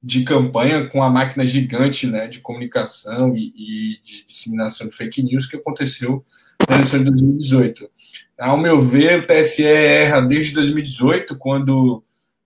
[0.00, 5.20] de, campanha com a máquina gigante né, de comunicação e, e, de disseminação de fake
[5.20, 6.24] news que aconteceu
[6.68, 7.90] na eleição de 2018.
[8.38, 12.04] Ao meu ver, o TSE erra desde 2018, quando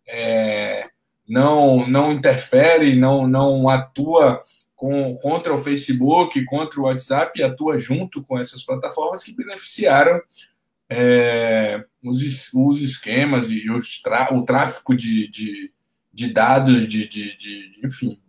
[0.08, 0.88] é,
[1.28, 4.42] não, não interfere, não, não atua
[4.84, 10.20] com, contra o Facebook, contra o WhatsApp, e atua junto com essas plataformas que beneficiaram
[10.90, 15.72] é, os, os esquemas e os o tráfico de, de,
[16.12, 18.20] de dados, de, de, de, enfim,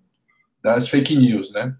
[0.63, 1.75] das fake news, né?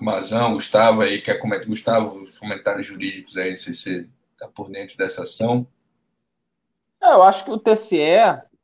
[0.00, 4.46] Mazão, Gustavo aí, quer comentar, Gustavo, os comentários jurídicos aí, não sei se você está
[4.46, 5.66] por dentro dessa ação.
[7.02, 7.96] É, eu acho que o TSE,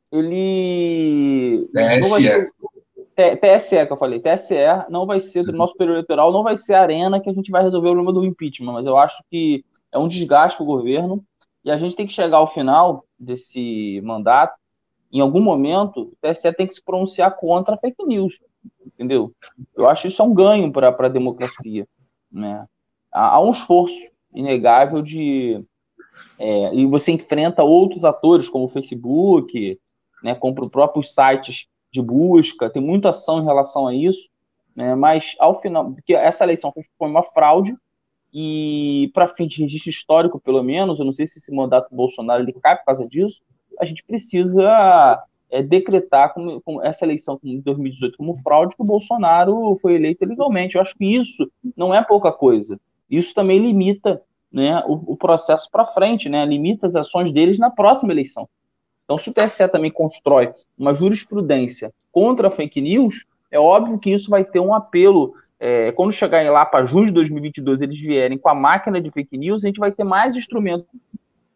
[0.09, 1.67] ele.
[1.73, 2.49] TSE.
[3.15, 4.55] TSE, que eu falei, TSE
[4.89, 7.49] não vai ser, do nosso período eleitoral, não vai ser a arena que a gente
[7.49, 10.67] vai resolver o problema do impeachment, mas eu acho que é um desgaste para o
[10.67, 11.23] governo
[11.63, 14.55] e a gente tem que chegar ao final desse mandato,
[15.11, 18.41] em algum momento, o TSE tem que se pronunciar contra a fake news,
[18.85, 19.31] entendeu?
[19.73, 21.87] Eu acho isso é um ganho para a democracia,
[22.29, 22.65] né?
[23.11, 23.97] Há, há, um esforço
[24.33, 25.63] inegável de...
[26.37, 29.79] É, e você enfrenta outros atores, como o Facebook,
[30.21, 31.65] né, como os próprios sites
[31.95, 34.29] de busca, tem muita ação em relação a isso,
[34.75, 34.93] né?
[34.95, 37.75] mas ao final, porque essa eleição foi uma fraude,
[38.33, 41.95] e para fim de registro histórico, pelo menos, eu não sei se esse mandato do
[41.95, 43.41] Bolsonaro ele cai por causa disso,
[43.79, 49.77] a gente precisa é, decretar com, essa eleição de 2018 como fraude que o Bolsonaro
[49.81, 50.75] foi eleito legalmente.
[50.75, 52.77] Eu acho que isso não é pouca coisa.
[53.09, 57.69] Isso também limita né, o, o processo para frente, né, limita as ações deles na
[57.69, 58.49] próxima eleição.
[59.05, 64.11] Então, se o TSE também constrói uma jurisprudência contra a fake news, é óbvio que
[64.11, 65.33] isso vai ter um apelo.
[65.59, 69.37] É, quando chegarem lá para junho de 2022, eles vierem com a máquina de fake
[69.37, 70.87] news, a gente vai ter mais instrumentos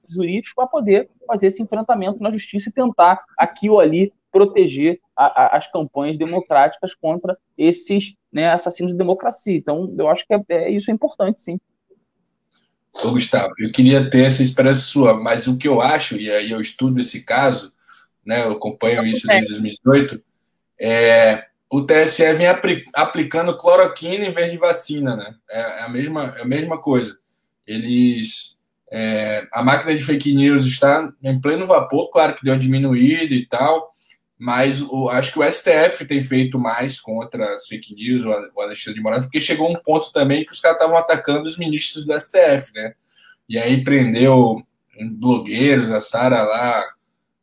[0.08, 5.26] jurídicos para poder fazer esse enfrentamento na justiça e tentar, aqui ou ali, proteger a,
[5.26, 9.58] a, as campanhas democráticas contra esses né, assassinos de democracia.
[9.58, 11.60] Então, eu acho que é, é, isso é importante, sim.
[13.04, 16.52] Ô, Gustavo, eu queria ter essa esperança sua, mas o que eu acho, e aí
[16.52, 17.72] eu estudo esse caso,
[18.26, 20.22] né, eu acompanho isso desde 2018,
[20.80, 22.48] é, o TSE vem
[22.94, 25.36] aplicando cloroquina em vez de vacina, né?
[25.50, 27.18] É, é a mesma, é a mesma coisa.
[27.66, 28.58] Eles.
[28.92, 33.36] É, a máquina de fake news está em pleno vapor, claro que deu uma diminuída
[33.36, 33.92] e tal,
[34.40, 38.98] mas o, acho que o STF tem feito mais contra as fake news, o Alexandre
[38.98, 42.18] de Moraes, porque chegou um ponto também que os caras estavam atacando os ministros do
[42.18, 42.94] STF, né?
[43.50, 44.64] E aí prendeu
[45.12, 46.86] blogueiros, a Sara lá,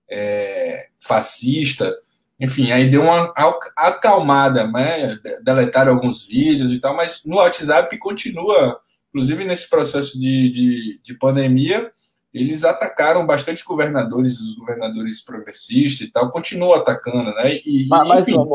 [0.09, 1.94] é, fascista,
[2.40, 3.30] enfim, aí deu uma
[3.76, 5.18] acalmada, né?
[5.42, 8.80] Deletaram alguns vídeos e tal, mas no WhatsApp continua,
[9.11, 11.92] inclusive nesse processo de, de, de pandemia,
[12.37, 17.57] eles atacaram bastante governadores, os governadores progressistas e tal, continuam atacando, né?
[17.64, 18.47] E, mas, enfim, mas,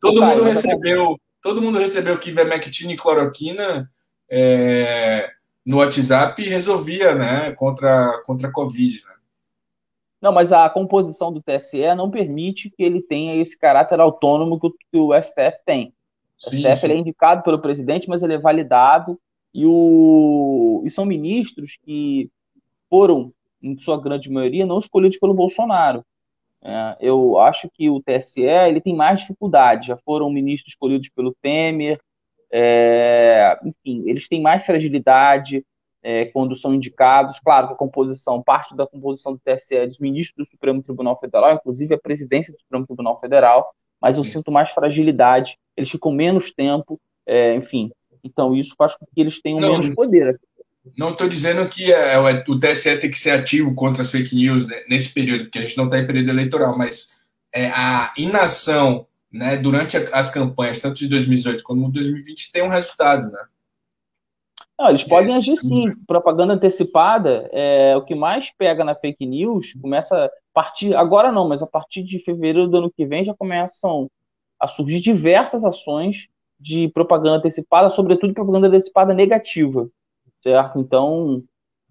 [0.00, 3.88] todo mundo recebeu, todo mundo recebeu que ivermectina e cloroquina
[4.28, 5.30] é,
[5.64, 9.12] no WhatsApp e resolvia, né, contra, contra a Covid, né?
[10.20, 14.66] Não, mas a composição do TSE não permite que ele tenha esse caráter autônomo que
[14.66, 15.92] o, que o STF tem.
[16.44, 16.92] O sim, STF sim.
[16.92, 19.18] é indicado pelo presidente, mas ele é validado
[19.54, 22.30] e, o, e são ministros que
[22.92, 23.32] foram,
[23.62, 26.04] em sua grande maioria, não escolhidos pelo Bolsonaro.
[26.62, 29.86] É, eu acho que o TSE ele tem mais dificuldade.
[29.86, 31.98] Já foram ministros escolhidos pelo Temer,
[32.52, 35.64] é, enfim, eles têm mais fragilidade
[36.02, 37.40] é, quando são indicados.
[37.40, 41.18] Claro que a composição, parte da composição do TSE é dos ministros do Supremo Tribunal
[41.18, 46.12] Federal, inclusive a presidência do Supremo Tribunal Federal, mas eu sinto mais fragilidade, eles ficam
[46.12, 47.90] menos tempo, é, enfim.
[48.22, 50.38] Então isso faz com que eles tenham não, menos poder.
[50.96, 54.66] Não estou dizendo que é, o TSE tem que ser ativo contra as fake news
[54.88, 57.16] nesse período, porque a gente não está em período eleitoral, mas
[57.54, 62.68] é, a inação né, durante as campanhas, tanto de 2018 como de 2020, tem um
[62.68, 63.38] resultado, né?
[64.78, 65.94] Não, eles podem agir sim.
[66.06, 69.74] Propaganda antecipada é o que mais pega na fake news.
[69.80, 73.32] Começa a partir agora não, mas a partir de fevereiro do ano que vem já
[73.34, 74.10] começam
[74.58, 76.28] a surgir diversas ações
[76.58, 79.88] de propaganda antecipada, sobretudo propaganda antecipada negativa,
[80.42, 80.78] certo?
[80.78, 81.42] Então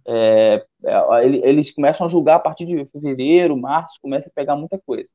[0.05, 4.79] é, é, eles começam a julgar a partir de fevereiro, março, começa a pegar muita
[4.79, 5.09] coisa.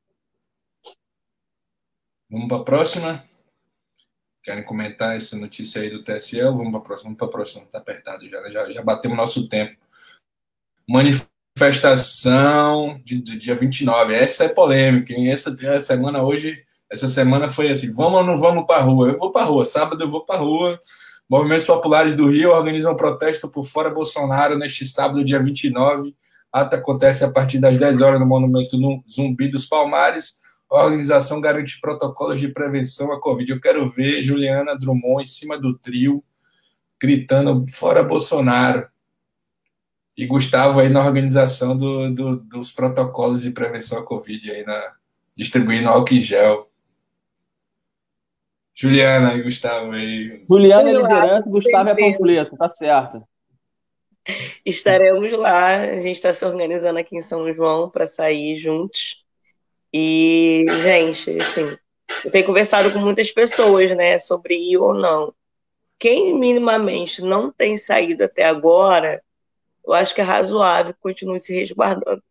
[2.29, 3.23] Vamos para a próxima.
[4.43, 6.41] Querem comentar essa notícia aí do TSE?
[6.41, 7.09] Vamos para a próxima.
[7.09, 7.63] Vamos para a próxima.
[7.63, 8.51] Está apertado já, né?
[8.51, 8.71] já.
[8.71, 9.77] Já batemos nosso tempo.
[10.89, 14.13] Manifestação de, de dia 29.
[14.13, 15.31] Essa é polêmica, hein?
[15.31, 19.09] Essa, essa semana hoje, essa semana foi assim: vamos ou não vamos para a rua?
[19.09, 19.65] Eu vou para a rua.
[19.65, 20.79] Sábado eu vou para a rua.
[21.29, 26.15] Movimentos Populares do Rio organizam protesto por fora Bolsonaro neste sábado, dia 29.
[26.51, 28.77] A ata acontece a partir das 10 horas no Monumento
[29.09, 33.51] Zumbi dos Palmares a organização garante protocolos de prevenção à Covid.
[33.51, 36.23] Eu quero ver Juliana Drummond em cima do trio,
[37.01, 38.87] gritando fora Bolsonaro.
[40.15, 44.93] E Gustavo aí na organização do, do, dos protocolos de prevenção à Covid, aí na,
[45.35, 46.66] distribuindo álcool em gel.
[48.79, 50.45] Juliana e Gustavo aí.
[50.47, 53.23] Juliana é liderança, Gustavo é panfleto, tá certo.
[54.63, 59.25] Estaremos lá, a gente está se organizando aqui em São João para sair juntos.
[59.91, 61.75] E, gente, assim,
[62.23, 65.33] eu tenho conversado com muitas pessoas, né, sobre ir ou não.
[65.97, 69.23] Quem minimamente não tem saído até agora,
[69.83, 72.21] eu acho que é razoável que continue se resguardando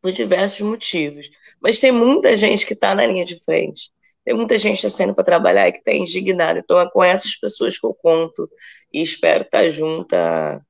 [0.00, 1.30] por diversos motivos.
[1.60, 3.90] Mas tem muita gente que está na linha de frente.
[4.24, 6.60] Tem muita gente saindo para trabalhar e que está indignada.
[6.60, 8.48] Então é com essas pessoas que eu conto
[8.92, 10.64] e espero estar tá junta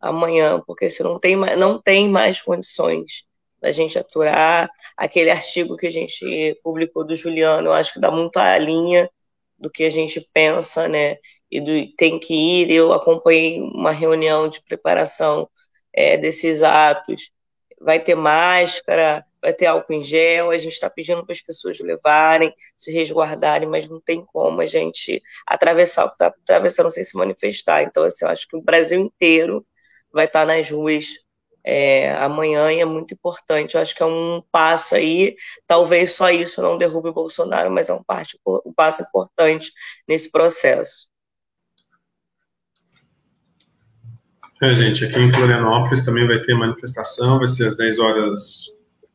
[0.00, 3.24] amanhã, porque se não tem, não tem mais condições
[3.60, 4.68] da gente aturar.
[4.96, 9.08] Aquele artigo que a gente publicou do Juliano, eu acho que dá muito a linha
[9.56, 11.16] do que a gente pensa, né?
[11.50, 12.70] E do tem que ir.
[12.72, 15.48] Eu acompanhei uma reunião de preparação
[15.92, 17.30] é, desses atos.
[17.80, 20.50] Vai ter máscara, vai ter álcool em gel.
[20.50, 24.66] A gente está pedindo para as pessoas levarem, se resguardarem, mas não tem como a
[24.66, 27.82] gente atravessar o que está atravessando sem se manifestar.
[27.82, 29.66] Então, assim, eu acho que o Brasil inteiro
[30.12, 31.06] vai estar tá nas ruas
[31.64, 33.74] é, amanhã e é muito importante.
[33.74, 35.34] Eu acho que é um passo aí,
[35.66, 39.72] talvez só isso não derrube o Bolsonaro, mas é um, parte, um passo importante
[40.06, 41.10] nesse processo.
[44.62, 48.66] É, gente, aqui em Florianópolis também vai ter manifestação, vai ser às 10 horas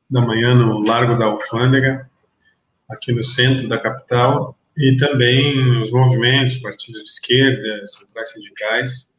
[0.10, 2.06] da manhã no Largo da Alfândega,
[2.90, 9.10] aqui no centro da capital, e também os movimentos, partidos de esquerda, centrais sindicais,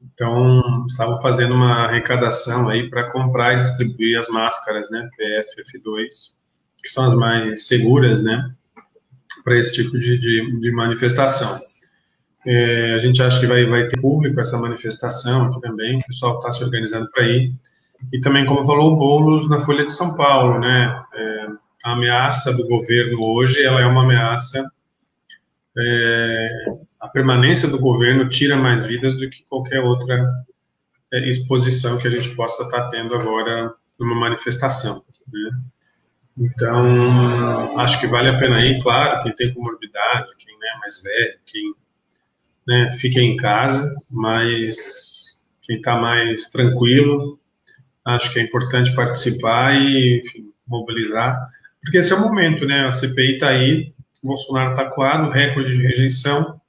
[0.00, 6.34] então, estavam fazendo uma arrecadação aí para comprar e distribuir as máscaras, né, PFF2,
[6.80, 8.52] que são as mais seguras, né,
[9.42, 11.56] para esse tipo de, de, de manifestação.
[12.46, 16.38] É, a gente acha que vai, vai ter público essa manifestação aqui também, o pessoal
[16.38, 17.52] está se organizando para ir.
[18.12, 21.46] E também, como falou o Boulos na Folha de São Paulo, né, é,
[21.84, 24.70] a ameaça do governo hoje, ela é uma ameaça
[25.78, 26.48] é,
[27.00, 30.44] a permanência do governo tira mais vidas do que qualquer outra
[31.12, 35.04] é, exposição que a gente possa estar tendo agora numa manifestação.
[35.32, 35.50] Né?
[36.36, 41.38] Então, acho que vale a pena ir, claro, quem tem comorbidade, quem é mais velho,
[41.46, 41.74] quem
[42.66, 47.38] né, fica em casa, mas quem está mais tranquilo,
[48.14, 51.38] acho que é importante participar e enfim, mobilizar,
[51.82, 52.86] porque esse é o momento, né?
[52.86, 53.92] A CPI está aí,
[54.22, 56.60] Bolsonaro está coado, recorde de rejeição,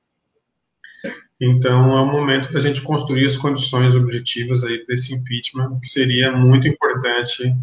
[1.41, 5.87] então, é o momento da gente construir as condições objetivas aí para esse impeachment, que
[5.87, 7.55] seria muito importante,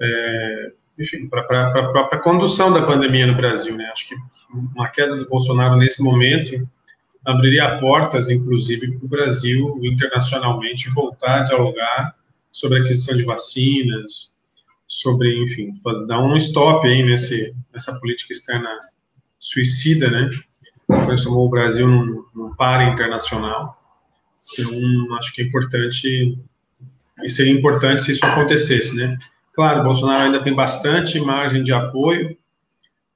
[0.00, 0.68] é,
[0.98, 3.76] enfim, para a própria condução da pandemia no Brasil.
[3.76, 3.84] Né?
[3.92, 4.16] Acho que
[4.74, 6.68] uma queda do Bolsonaro nesse momento
[7.24, 12.14] abriria portas, inclusive, para o Brasil internacionalmente voltar a dialogar
[12.50, 14.34] sobre a aquisição de vacinas,
[14.86, 15.72] sobre, enfim,
[16.06, 18.68] dar um stop aí nesse, nessa política externa
[19.38, 20.30] suicida, né?
[21.04, 23.80] Transformou o Brasil num, num par internacional.
[24.58, 26.38] Então, acho que é importante,
[27.22, 29.16] e seria importante se isso acontecesse, né?
[29.54, 32.36] Claro, Bolsonaro ainda tem bastante margem de apoio,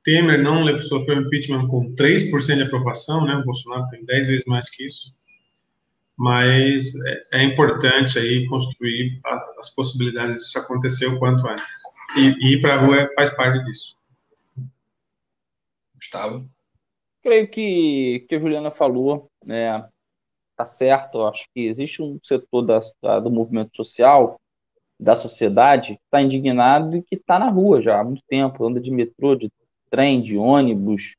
[0.04, 3.34] Temer não sofreu impeachment com 3% de aprovação, né?
[3.36, 5.14] O Bolsonaro tem 10 vezes mais que isso.
[6.16, 6.94] Mas
[7.32, 9.20] é, é importante aí construir
[9.58, 11.82] as possibilidades disso acontecer o quanto antes.
[12.16, 13.96] E, e ir para a rua faz parte disso.
[15.96, 16.48] Gustavo?
[17.22, 19.88] Creio que que a Juliana falou, né,
[20.56, 21.18] tá certo.
[21.18, 24.40] Eu acho que existe um setor da, da, do movimento social,
[25.00, 28.80] da sociedade, que está indignado e que está na rua já há muito tempo, anda
[28.80, 29.50] de metrô, de
[29.90, 31.16] trem, de ônibus,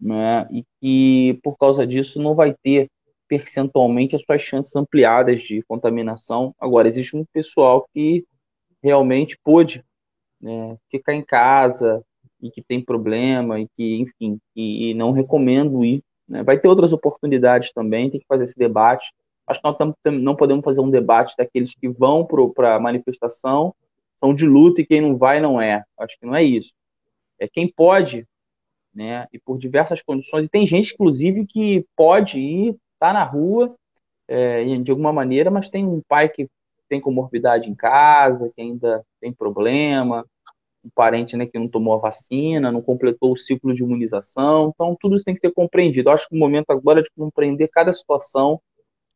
[0.00, 2.88] né, e que por causa disso não vai ter
[3.30, 6.54] percentualmente as suas chances ampliadas de contaminação.
[6.60, 8.26] Agora, existe um pessoal que
[8.82, 9.84] realmente pôde
[10.40, 12.04] né, ficar em casa
[12.42, 16.02] e que tem problema e que, enfim, e, e não recomendo ir.
[16.28, 16.42] Né.
[16.42, 19.12] Vai ter outras oportunidades também, tem que fazer esse debate.
[19.46, 23.72] Acho que nós tam, não podemos fazer um debate daqueles que vão para a manifestação,
[24.18, 25.84] são de luta e quem não vai não é.
[25.96, 26.72] Acho que não é isso
[27.40, 28.28] é, quem pode,
[28.94, 33.74] né, e por diversas condições, e tem gente, inclusive, que pode ir, tá na rua,
[34.28, 36.48] é, de alguma maneira, mas tem um pai que
[36.88, 40.24] tem comorbidade em casa, que ainda tem problema,
[40.84, 44.96] um parente né, que não tomou a vacina, não completou o ciclo de imunização, então
[44.98, 46.08] tudo isso tem que ser compreendido.
[46.08, 48.60] Eu acho que o momento agora é de compreender cada situação,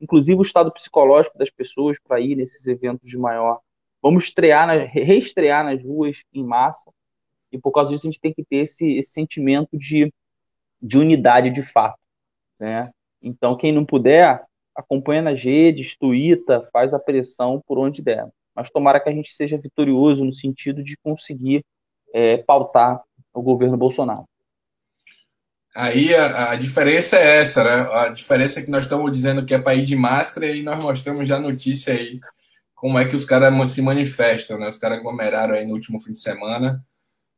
[0.01, 3.61] inclusive o estado psicológico das pessoas para ir nesses eventos de maior.
[4.03, 6.91] Vamos estrear, reestrear nas ruas em massa,
[7.51, 10.13] e por causa disso a gente tem que ter esse, esse sentimento de,
[10.83, 11.99] de unidade de fato.
[12.59, 12.91] Né?
[13.25, 14.43] Então, quem não puder,
[14.75, 18.29] acompanha nas redes, tuita, faz a pressão por onde der.
[18.55, 21.65] Mas tomara que a gente seja vitorioso no sentido de conseguir
[22.13, 23.03] é, pautar
[23.33, 24.25] o governo Bolsonaro.
[25.75, 27.89] Aí a, a, diferença é essa, né?
[27.93, 30.81] A diferença é que nós estamos dizendo que é para ir de máscara e nós
[30.81, 32.21] mostramos já a notícia aí
[32.75, 34.69] como é que os caras se manifestam, né?
[34.69, 36.85] Os caras aglomeraram aí no último fim de semana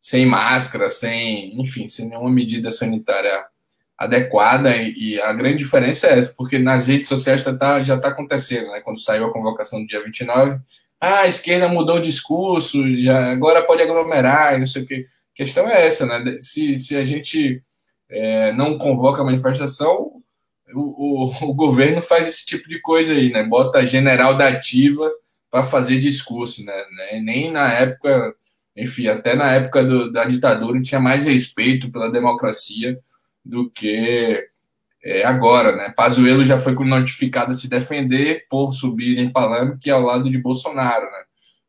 [0.07, 3.45] sem máscara, sem, enfim, sem nenhuma medida sanitária
[3.97, 4.77] adequada.
[4.77, 8.71] E, a grande diferença é essa, porque nas redes sociais tá, tá já está acontecendo,
[8.71, 8.81] né?
[8.81, 10.59] Quando saiu a convocação do dia 29,
[11.01, 14.95] ah, a esquerda mudou o discurso, já, agora pode aglomerar e não sei o que.
[14.95, 16.39] A questão é essa, né?
[16.41, 17.63] Se, se a gente
[18.11, 20.13] é, não convoca a manifestação,
[20.75, 23.43] o, o, o, governo faz esse tipo de coisa aí, né?
[23.45, 25.11] Bota general da ativa
[25.51, 26.75] para fazer discurso, né?
[27.23, 28.35] Nem na época
[28.77, 32.99] enfim, até na época do, da ditadura tinha mais respeito pela democracia
[33.47, 34.49] do que
[35.03, 35.93] é, agora, né?
[35.97, 41.05] Pazuello já foi notificado a se defender por subir em Palermo, ao lado de Bolsonaro,
[41.05, 41.23] né?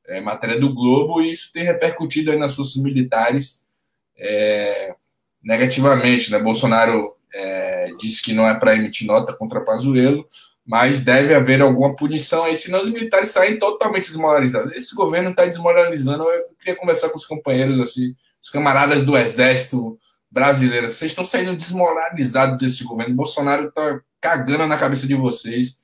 [0.07, 3.65] É, matéria do Globo, e isso tem repercutido aí nas forças militares
[4.17, 4.95] é,
[5.43, 6.39] negativamente, né?
[6.39, 10.25] Bolsonaro é, disse que não é para emitir nota contra Pazuello,
[10.65, 14.73] mas deve haver alguma punição aí, senão os militares saem totalmente desmoralizados.
[14.73, 16.23] Esse governo está desmoralizando.
[16.23, 19.97] Eu queria conversar com os companheiros, assim, os camaradas do Exército
[20.31, 20.87] brasileiro.
[20.87, 23.15] Vocês estão saindo desmoralizados desse governo.
[23.15, 25.77] Bolsonaro está cagando na cabeça de vocês.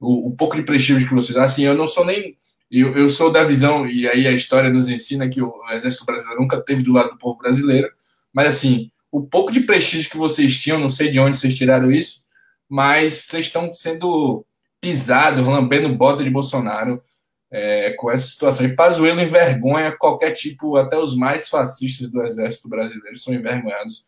[0.00, 1.36] O, o, pouco de prestígio que vocês.
[1.36, 2.36] Assim, eu não sou nem.
[2.70, 6.42] Eu, eu sou da visão, e aí a história nos ensina que o Exército Brasileiro
[6.42, 7.90] nunca teve do lado do povo brasileiro,
[8.30, 11.90] mas assim, o pouco de prestígio que vocês tinham, não sei de onde vocês tiraram
[11.90, 12.22] isso,
[12.68, 14.44] mas vocês estão sendo
[14.82, 17.02] pisados, lambendo bota de Bolsonaro
[17.50, 18.66] é, com essa situação.
[18.66, 24.06] E Pazuello envergonha qualquer tipo, até os mais fascistas do exército brasileiro são envergonhados.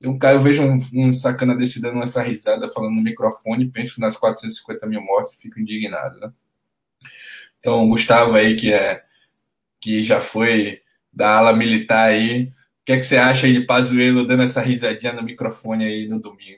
[0.00, 4.16] Eu, eu vejo um, um sacana desse dando essa risada, falando no microfone, penso nas
[4.16, 6.32] 450 mil mortes e fico indignado, né?
[7.58, 9.02] Então, Gustavo aí, que, é,
[9.80, 10.80] que já foi
[11.12, 12.52] da ala militar aí, o
[12.84, 16.20] que, é que você acha aí de Pazuello dando essa risadinha no microfone aí no
[16.20, 16.57] domingo?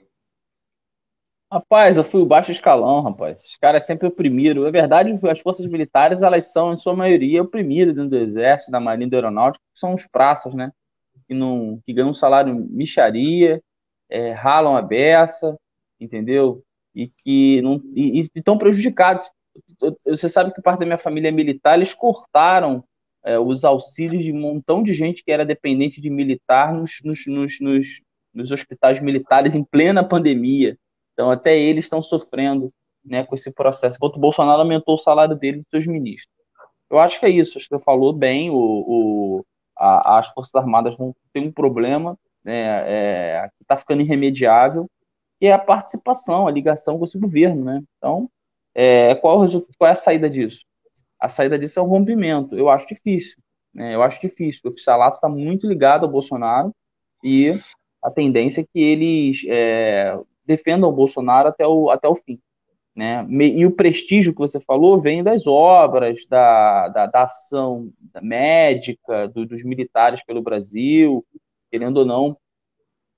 [1.52, 3.42] Rapaz, eu fui o baixo escalão, rapaz.
[3.42, 4.64] Os caras sempre oprimiram.
[4.66, 8.78] É verdade, as forças militares, elas são, em sua maioria, oprimidas dentro do exército, da
[8.78, 10.70] marinha, da aeronáutica, são os praças, né?
[11.26, 13.60] Que, não, que ganham um salário micharia,
[14.08, 15.56] é, ralam a beça,
[15.98, 16.62] entendeu?
[16.94, 19.28] E que não e estão prejudicados.
[20.06, 22.84] Você sabe que parte da minha família é militar, eles cortaram
[23.24, 27.26] é, os auxílios de um montão de gente que era dependente de militar nos, nos,
[27.26, 28.00] nos, nos,
[28.32, 30.78] nos hospitais militares em plena pandemia
[31.20, 32.68] então, até eles estão sofrendo
[33.04, 33.96] né, com esse processo.
[33.96, 36.34] Enquanto o Bolsonaro aumentou o salário dele e dos seus ministros.
[36.88, 37.58] Eu acho que é isso.
[37.58, 38.48] Acho que falou bem.
[38.50, 39.46] O, o
[39.76, 44.88] a, as Forças Armadas vão ter um problema né, é, que está ficando irremediável.
[45.38, 47.82] que é a participação, a ligação com esse governo, né?
[47.98, 48.30] Então,
[48.74, 49.46] é, qual,
[49.76, 50.64] qual é a saída disso?
[51.20, 52.56] A saída disso é o rompimento.
[52.56, 53.36] Eu acho difícil,
[53.74, 53.94] né?
[53.94, 54.62] Eu acho difícil.
[54.64, 56.74] O oficialato está muito ligado ao Bolsonaro
[57.22, 57.60] e
[58.02, 60.18] a tendência é que eles é,
[60.50, 62.40] defendam o Bolsonaro até o, até o fim.
[62.94, 63.24] Né?
[63.30, 69.46] E o prestígio que você falou vem das obras, da, da, da ação médica, do,
[69.46, 71.24] dos militares pelo Brasil,
[71.70, 72.36] querendo ou não.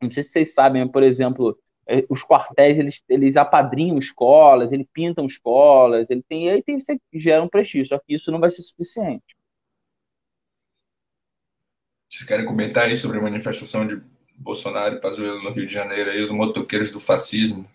[0.01, 4.87] Não sei se vocês sabem, por exemplo, é, os quartéis eles, eles apadrinham escolas, eles
[4.93, 8.51] pintam escolas, ele tem, aí tem, você gera um prestígio, só que isso não vai
[8.51, 9.35] ser suficiente.
[12.11, 14.03] Vocês querem comentar aí sobre a manifestação de
[14.37, 17.69] Bolsonaro e Pazuello no Rio de Janeiro e os motoqueiros do fascismo?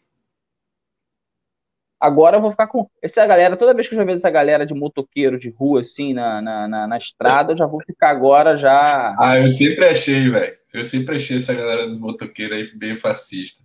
[1.99, 2.87] Agora eu vou ficar com.
[3.01, 6.13] Essa galera, toda vez que eu já vejo essa galera de motoqueiro de rua, assim,
[6.13, 9.15] na, na, na, na estrada, eu já vou ficar agora já.
[9.19, 10.57] Ah, eu sempre achei, velho.
[10.71, 13.63] Eu sempre achei essa galera dos motoqueiros aí bem fascista.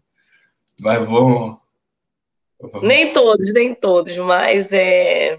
[0.80, 1.58] Mas vamos.
[2.82, 5.38] Nem todos, nem todos, mas é.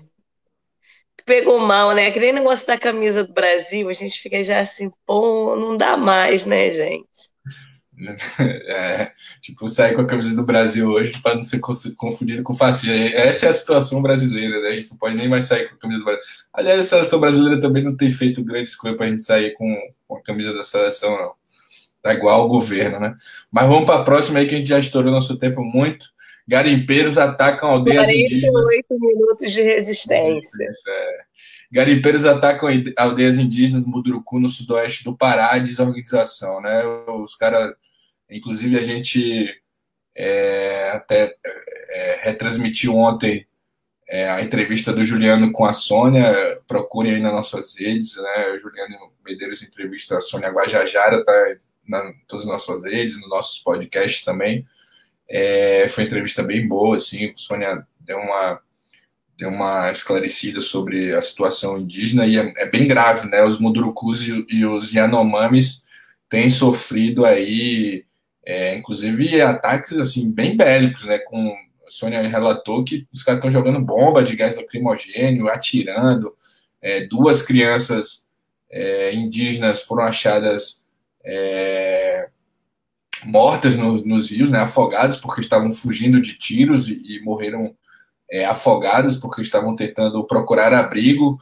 [1.26, 2.08] Pegou mal, né?
[2.08, 6.45] Aquele negócio da camisa do Brasil, a gente fica já assim, pô, não dá mais,
[6.45, 7.33] né, gente?
[8.39, 12.94] É, tipo, sair com a camisa do Brasil hoje para não ser confundido com fascista.
[12.94, 14.70] Essa é a situação brasileira, né?
[14.70, 16.24] A gente não pode nem mais sair com a camisa do Brasil.
[16.52, 19.78] Aliás, a seleção brasileira também não tem feito grandes coisas para a gente sair com,
[20.08, 21.34] com, a camisa da seleção, não.
[22.02, 23.16] Tá igual ao governo, né?
[23.52, 26.08] Mas vamos para a próxima aí que a gente já estourou nosso tempo muito.
[26.46, 28.64] Garimpeiros atacam aldeias 48 indígenas.
[28.64, 30.66] 48 minutos de resistência.
[30.89, 31.20] É.
[31.72, 36.84] Garimpeiros atacam aldeias indígenas do Mudurucu, no sudoeste do Pará, diz a organização, né?
[37.08, 37.74] Os caras
[38.36, 39.62] Inclusive, a gente
[40.16, 41.36] é, até
[41.90, 43.48] é, retransmitiu ontem
[44.08, 46.34] é, a entrevista do Juliano com a Sônia.
[46.68, 48.50] Procurem aí nas nossas redes, né?
[48.56, 51.56] O Juliano Medeiros entrevista a Sônia Guajajara, tá
[51.88, 54.66] na todas as nossas redes, nos nossos podcasts também.
[55.30, 57.28] É, foi uma entrevista bem boa, assim.
[57.28, 58.62] A Sônia deu uma
[59.36, 63.44] deu uma esclarecida sobre a situação indígena e é, é bem grave, né?
[63.44, 65.84] Os Mundurucus e, e os Yanomamis
[66.30, 68.06] têm sofrido aí
[68.46, 71.18] é, inclusive ataques assim bem bélicos, né?
[71.20, 71.56] Com
[71.88, 76.34] a Sônia relatou que os caras estão jogando bomba de gás lacrimogênio, atirando.
[76.82, 78.28] É, duas crianças
[78.70, 80.86] é, indígenas foram achadas
[81.24, 82.28] é,
[83.26, 84.60] mortas no, nos rios, né?
[84.60, 87.74] Afogadas porque estavam fugindo de tiros e, e morreram
[88.30, 91.38] é, afogadas porque estavam tentando procurar abrigo.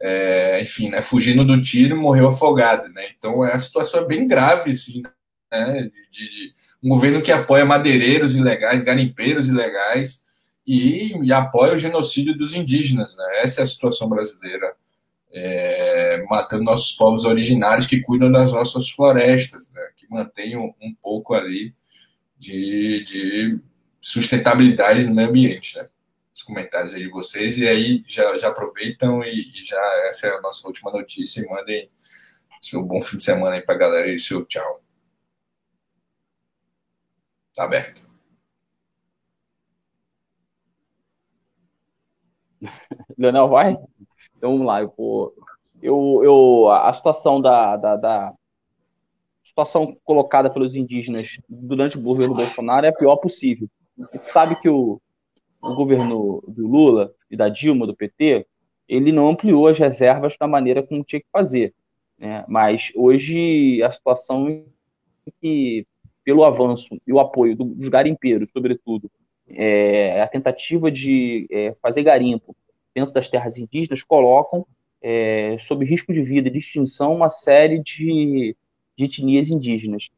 [0.00, 3.08] É, enfim, né, fugindo do tiro, morreu afogada, né?
[3.18, 5.10] Então a situação é bem grave, assim, né,
[5.50, 10.24] de, de, um governo que apoia madeireiros ilegais, garimpeiros ilegais
[10.66, 13.16] e, e, apoia o genocídio dos indígenas.
[13.16, 13.24] Né?
[13.38, 14.74] Essa é a situação brasileira,
[15.32, 19.82] é, matando nossos povos originários que cuidam das nossas florestas, né?
[19.96, 21.74] que mantêm um, um pouco ali
[22.38, 23.58] de, de,
[24.00, 25.76] sustentabilidade no meio ambiente.
[25.78, 25.88] Né?
[26.34, 30.36] Os comentários aí de vocês, e aí já, já aproveitam e, e já essa é
[30.36, 31.90] a nossa última notícia e mandem
[32.60, 34.82] seu bom fim de semana aí para a galera e seu tchau.
[37.58, 38.00] Está aberto.
[43.18, 43.76] Leonel, vai?
[44.36, 44.80] Então vamos lá.
[44.80, 45.34] Eu,
[45.82, 48.34] eu, eu, a situação da, da, da
[49.42, 53.68] situação colocada pelos indígenas durante o governo Bolsonaro é a pior possível.
[54.08, 55.02] A gente sabe que o,
[55.60, 58.46] o governo do Lula e da Dilma, do PT,
[58.88, 61.74] ele não ampliou as reservas da maneira como tinha que fazer.
[62.16, 62.44] Né?
[62.46, 64.64] Mas hoje a situação
[65.40, 65.84] que
[66.28, 69.10] pelo avanço e o apoio dos garimpeiros, sobretudo,
[69.48, 72.54] é, a tentativa de é, fazer garimpo
[72.94, 74.66] dentro das terras indígenas, colocam
[75.00, 78.54] é, sob risco de vida e de extinção uma série de,
[78.94, 80.10] de etnias indígenas.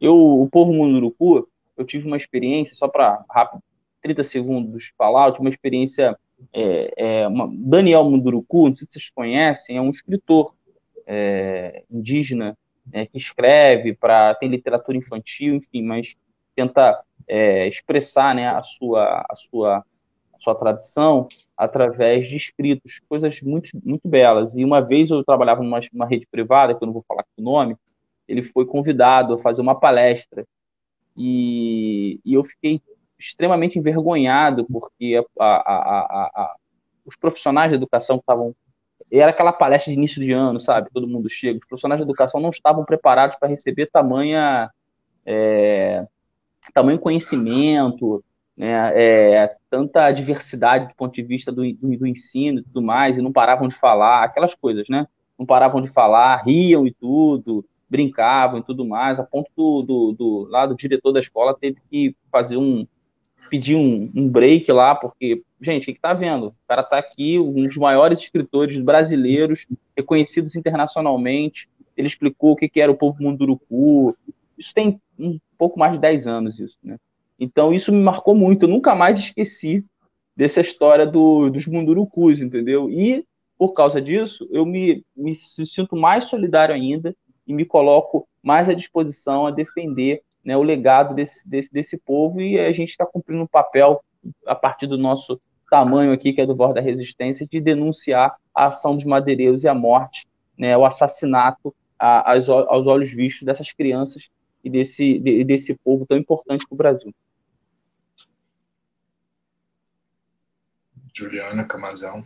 [0.00, 3.60] Eu, o povo Munduruku, eu tive uma experiência, só para rápido,
[4.00, 6.16] 30 segundos falar, eu tive uma experiência,
[6.52, 10.54] é, é, uma, Daniel Munduruku, não sei se vocês conhecem, é um escritor
[11.04, 12.56] é, indígena
[12.92, 16.16] né, que escreve para tem literatura infantil, enfim, mas
[16.54, 23.40] tenta é, expressar né, a, sua, a, sua, a sua tradição através de escritos, coisas
[23.42, 24.56] muito, muito belas.
[24.56, 27.42] E uma vez eu trabalhava numa, numa rede privada, que eu não vou falar o
[27.42, 27.76] nome,
[28.28, 30.46] ele foi convidado a fazer uma palestra.
[31.16, 32.80] E, e eu fiquei
[33.18, 36.56] extremamente envergonhado, porque a, a, a,
[37.04, 38.54] os profissionais da educação que estavam
[39.10, 40.90] era aquela palestra de início de ano, sabe?
[40.92, 41.58] Todo mundo chega.
[41.58, 44.70] Os profissionais de educação não estavam preparados para receber tamanha,
[45.24, 46.06] é,
[46.74, 48.22] tamanho conhecimento,
[48.56, 48.92] né?
[48.94, 53.22] É, tanta diversidade do ponto de vista do, do, do, ensino e tudo mais, e
[53.22, 55.06] não paravam de falar, aquelas coisas, né?
[55.38, 60.12] Não paravam de falar, riam e tudo, brincavam e tudo mais, a ponto do, do,
[60.12, 62.86] do lá do diretor da escola teve que fazer um
[63.48, 66.48] pedir um, um break lá, porque, gente, o que, tá vendo?
[66.48, 69.66] O cara tá aqui, um dos maiores escritores brasileiros,
[69.96, 74.16] reconhecidos internacionalmente, ele explicou o que, que era o povo munduruku,
[74.56, 76.96] isso tem um pouco mais de 10 anos, isso, né?
[77.40, 79.84] Então, isso me marcou muito, eu nunca mais esqueci
[80.36, 82.90] dessa história do, dos mundurucus, entendeu?
[82.90, 83.24] E,
[83.56, 87.14] por causa disso, eu me, me sinto mais solidário ainda
[87.46, 92.40] e me coloco mais à disposição a defender né, o legado desse, desse, desse povo
[92.40, 94.02] e a gente está cumprindo um papel,
[94.46, 98.66] a partir do nosso tamanho aqui, que é do Voz da Resistência, de denunciar a
[98.66, 100.26] ação dos madeireiros e a morte,
[100.56, 104.30] né, o assassinato a, aos, aos olhos vistos dessas crianças
[104.62, 107.14] e desse, de, desse povo tão importante para o Brasil.
[111.14, 112.24] Juliana Camazão.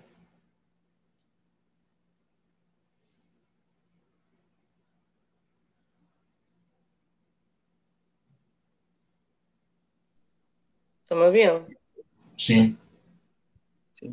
[11.12, 11.66] Estão me ouvindo?
[12.38, 12.76] Sim.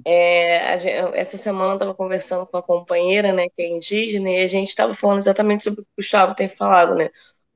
[0.06, 4.44] É, gente, essa semana eu estava conversando com a companheira, né, que é indígena, e
[4.44, 7.10] a gente estava falando exatamente sobre o que o Gustavo tem falado, né?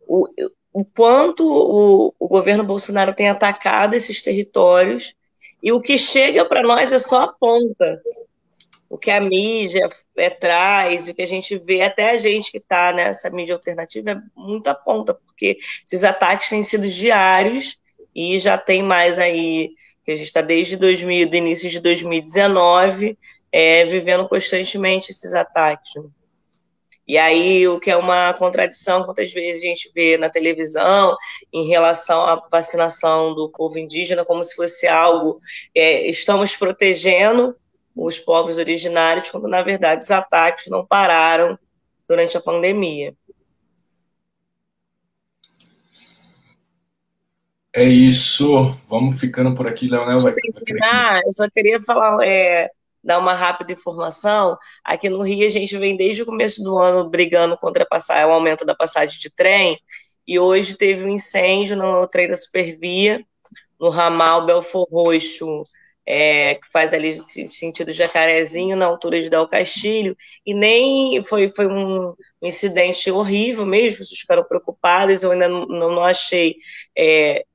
[0.08, 0.28] O,
[0.72, 5.14] o quanto o, o governo Bolsonaro tem atacado esses territórios
[5.62, 8.02] e o que chega para nós é só a ponta.
[8.90, 12.60] O que a mídia é, traz, o que a gente vê, até a gente que
[12.60, 17.78] está nessa mídia alternativa, é muito a ponta, porque esses ataques têm sido diários
[18.16, 19.72] e já tem mais aí,
[20.04, 23.18] que a gente está desde 2000, do início de 2019,
[23.52, 25.94] é, vivendo constantemente esses ataques.
[25.96, 26.10] Né?
[27.08, 31.18] E aí, o que é uma contradição, quantas vezes a gente vê na televisão
[31.52, 35.40] em relação à vacinação do povo indígena, como se fosse algo,
[35.76, 37.56] é, estamos protegendo
[37.96, 41.60] os povos originários, quando na verdade os ataques não pararam
[42.08, 43.14] durante a pandemia.
[47.76, 48.78] É isso.
[48.88, 50.20] Vamos ficando por aqui, Leonel.
[50.20, 50.34] Vai...
[50.84, 52.70] Ah, eu só queria falar, é,
[53.04, 54.58] dar uma rápida informação.
[54.84, 58.32] Aqui no Rio, a gente vem desde o começo do ano brigando contra passar, o
[58.32, 59.78] aumento da passagem de trem.
[60.26, 63.26] E hoje teve um incêndio no trem da Supervia,
[63.80, 65.64] no ramal Belfor Roxo,
[66.06, 71.68] é, que faz ali sentido Jacarezinho, na altura de Del Castilho, e nem foi, foi
[71.68, 76.58] um, incidente horrível mesmo, vocês ficaram preocupadas, eu ainda não, não achei
[76.98, 77.46] é,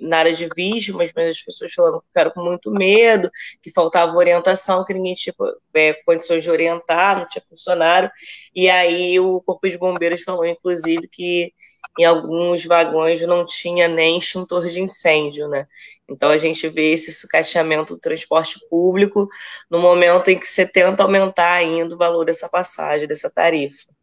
[0.00, 4.16] na área de vítimas, mas as pessoas falando que ficaram com muito medo, que faltava
[4.16, 5.34] orientação, que ninguém tinha
[5.74, 8.10] é, condições de orientar, não tinha funcionário.
[8.54, 11.52] E aí o Corpo de Bombeiros falou, inclusive, que
[11.98, 15.66] em alguns vagões não tinha nem extintor de incêndio, né?
[16.08, 19.28] Então a gente vê esse sucateamento do transporte público
[19.70, 23.95] no momento em que você tenta aumentar ainda o valor dessa passagem, dessa tarifa.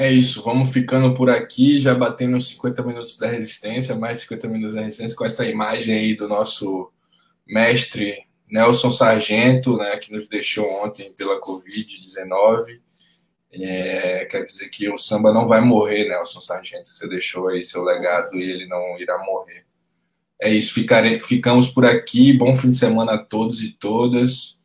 [0.00, 4.76] É isso, vamos ficando por aqui, já batendo 50 minutos da resistência, mais 50 minutos
[4.76, 6.92] da resistência, com essa imagem aí do nosso
[7.44, 12.80] mestre Nelson Sargento, né, que nos deixou ontem pela Covid-19.
[13.52, 16.88] É, quer dizer que o samba não vai morrer, Nelson Sargento.
[16.88, 19.66] Você deixou aí seu legado e ele não irá morrer.
[20.40, 22.32] É isso, ficare, ficamos por aqui.
[22.32, 24.62] Bom fim de semana a todos e todas.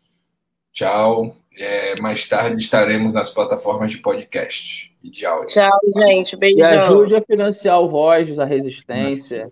[0.71, 1.35] Tchau.
[1.57, 5.47] É, mais tarde estaremos nas plataformas de podcast e de áudio.
[5.47, 6.35] Tchau, gente.
[6.37, 6.61] Beijão.
[6.61, 9.51] E ajude a financiar o Voz, a Resistência,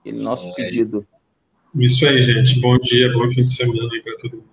[0.00, 0.54] aquele nosso é.
[0.54, 1.06] pedido.
[1.74, 2.60] Isso aí, gente.
[2.60, 4.52] Bom dia, bom fim de semana aí para todo mundo.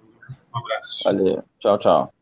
[0.53, 1.03] Um abraço.
[1.03, 1.43] Valeu.
[1.59, 2.13] Tchau, tchau.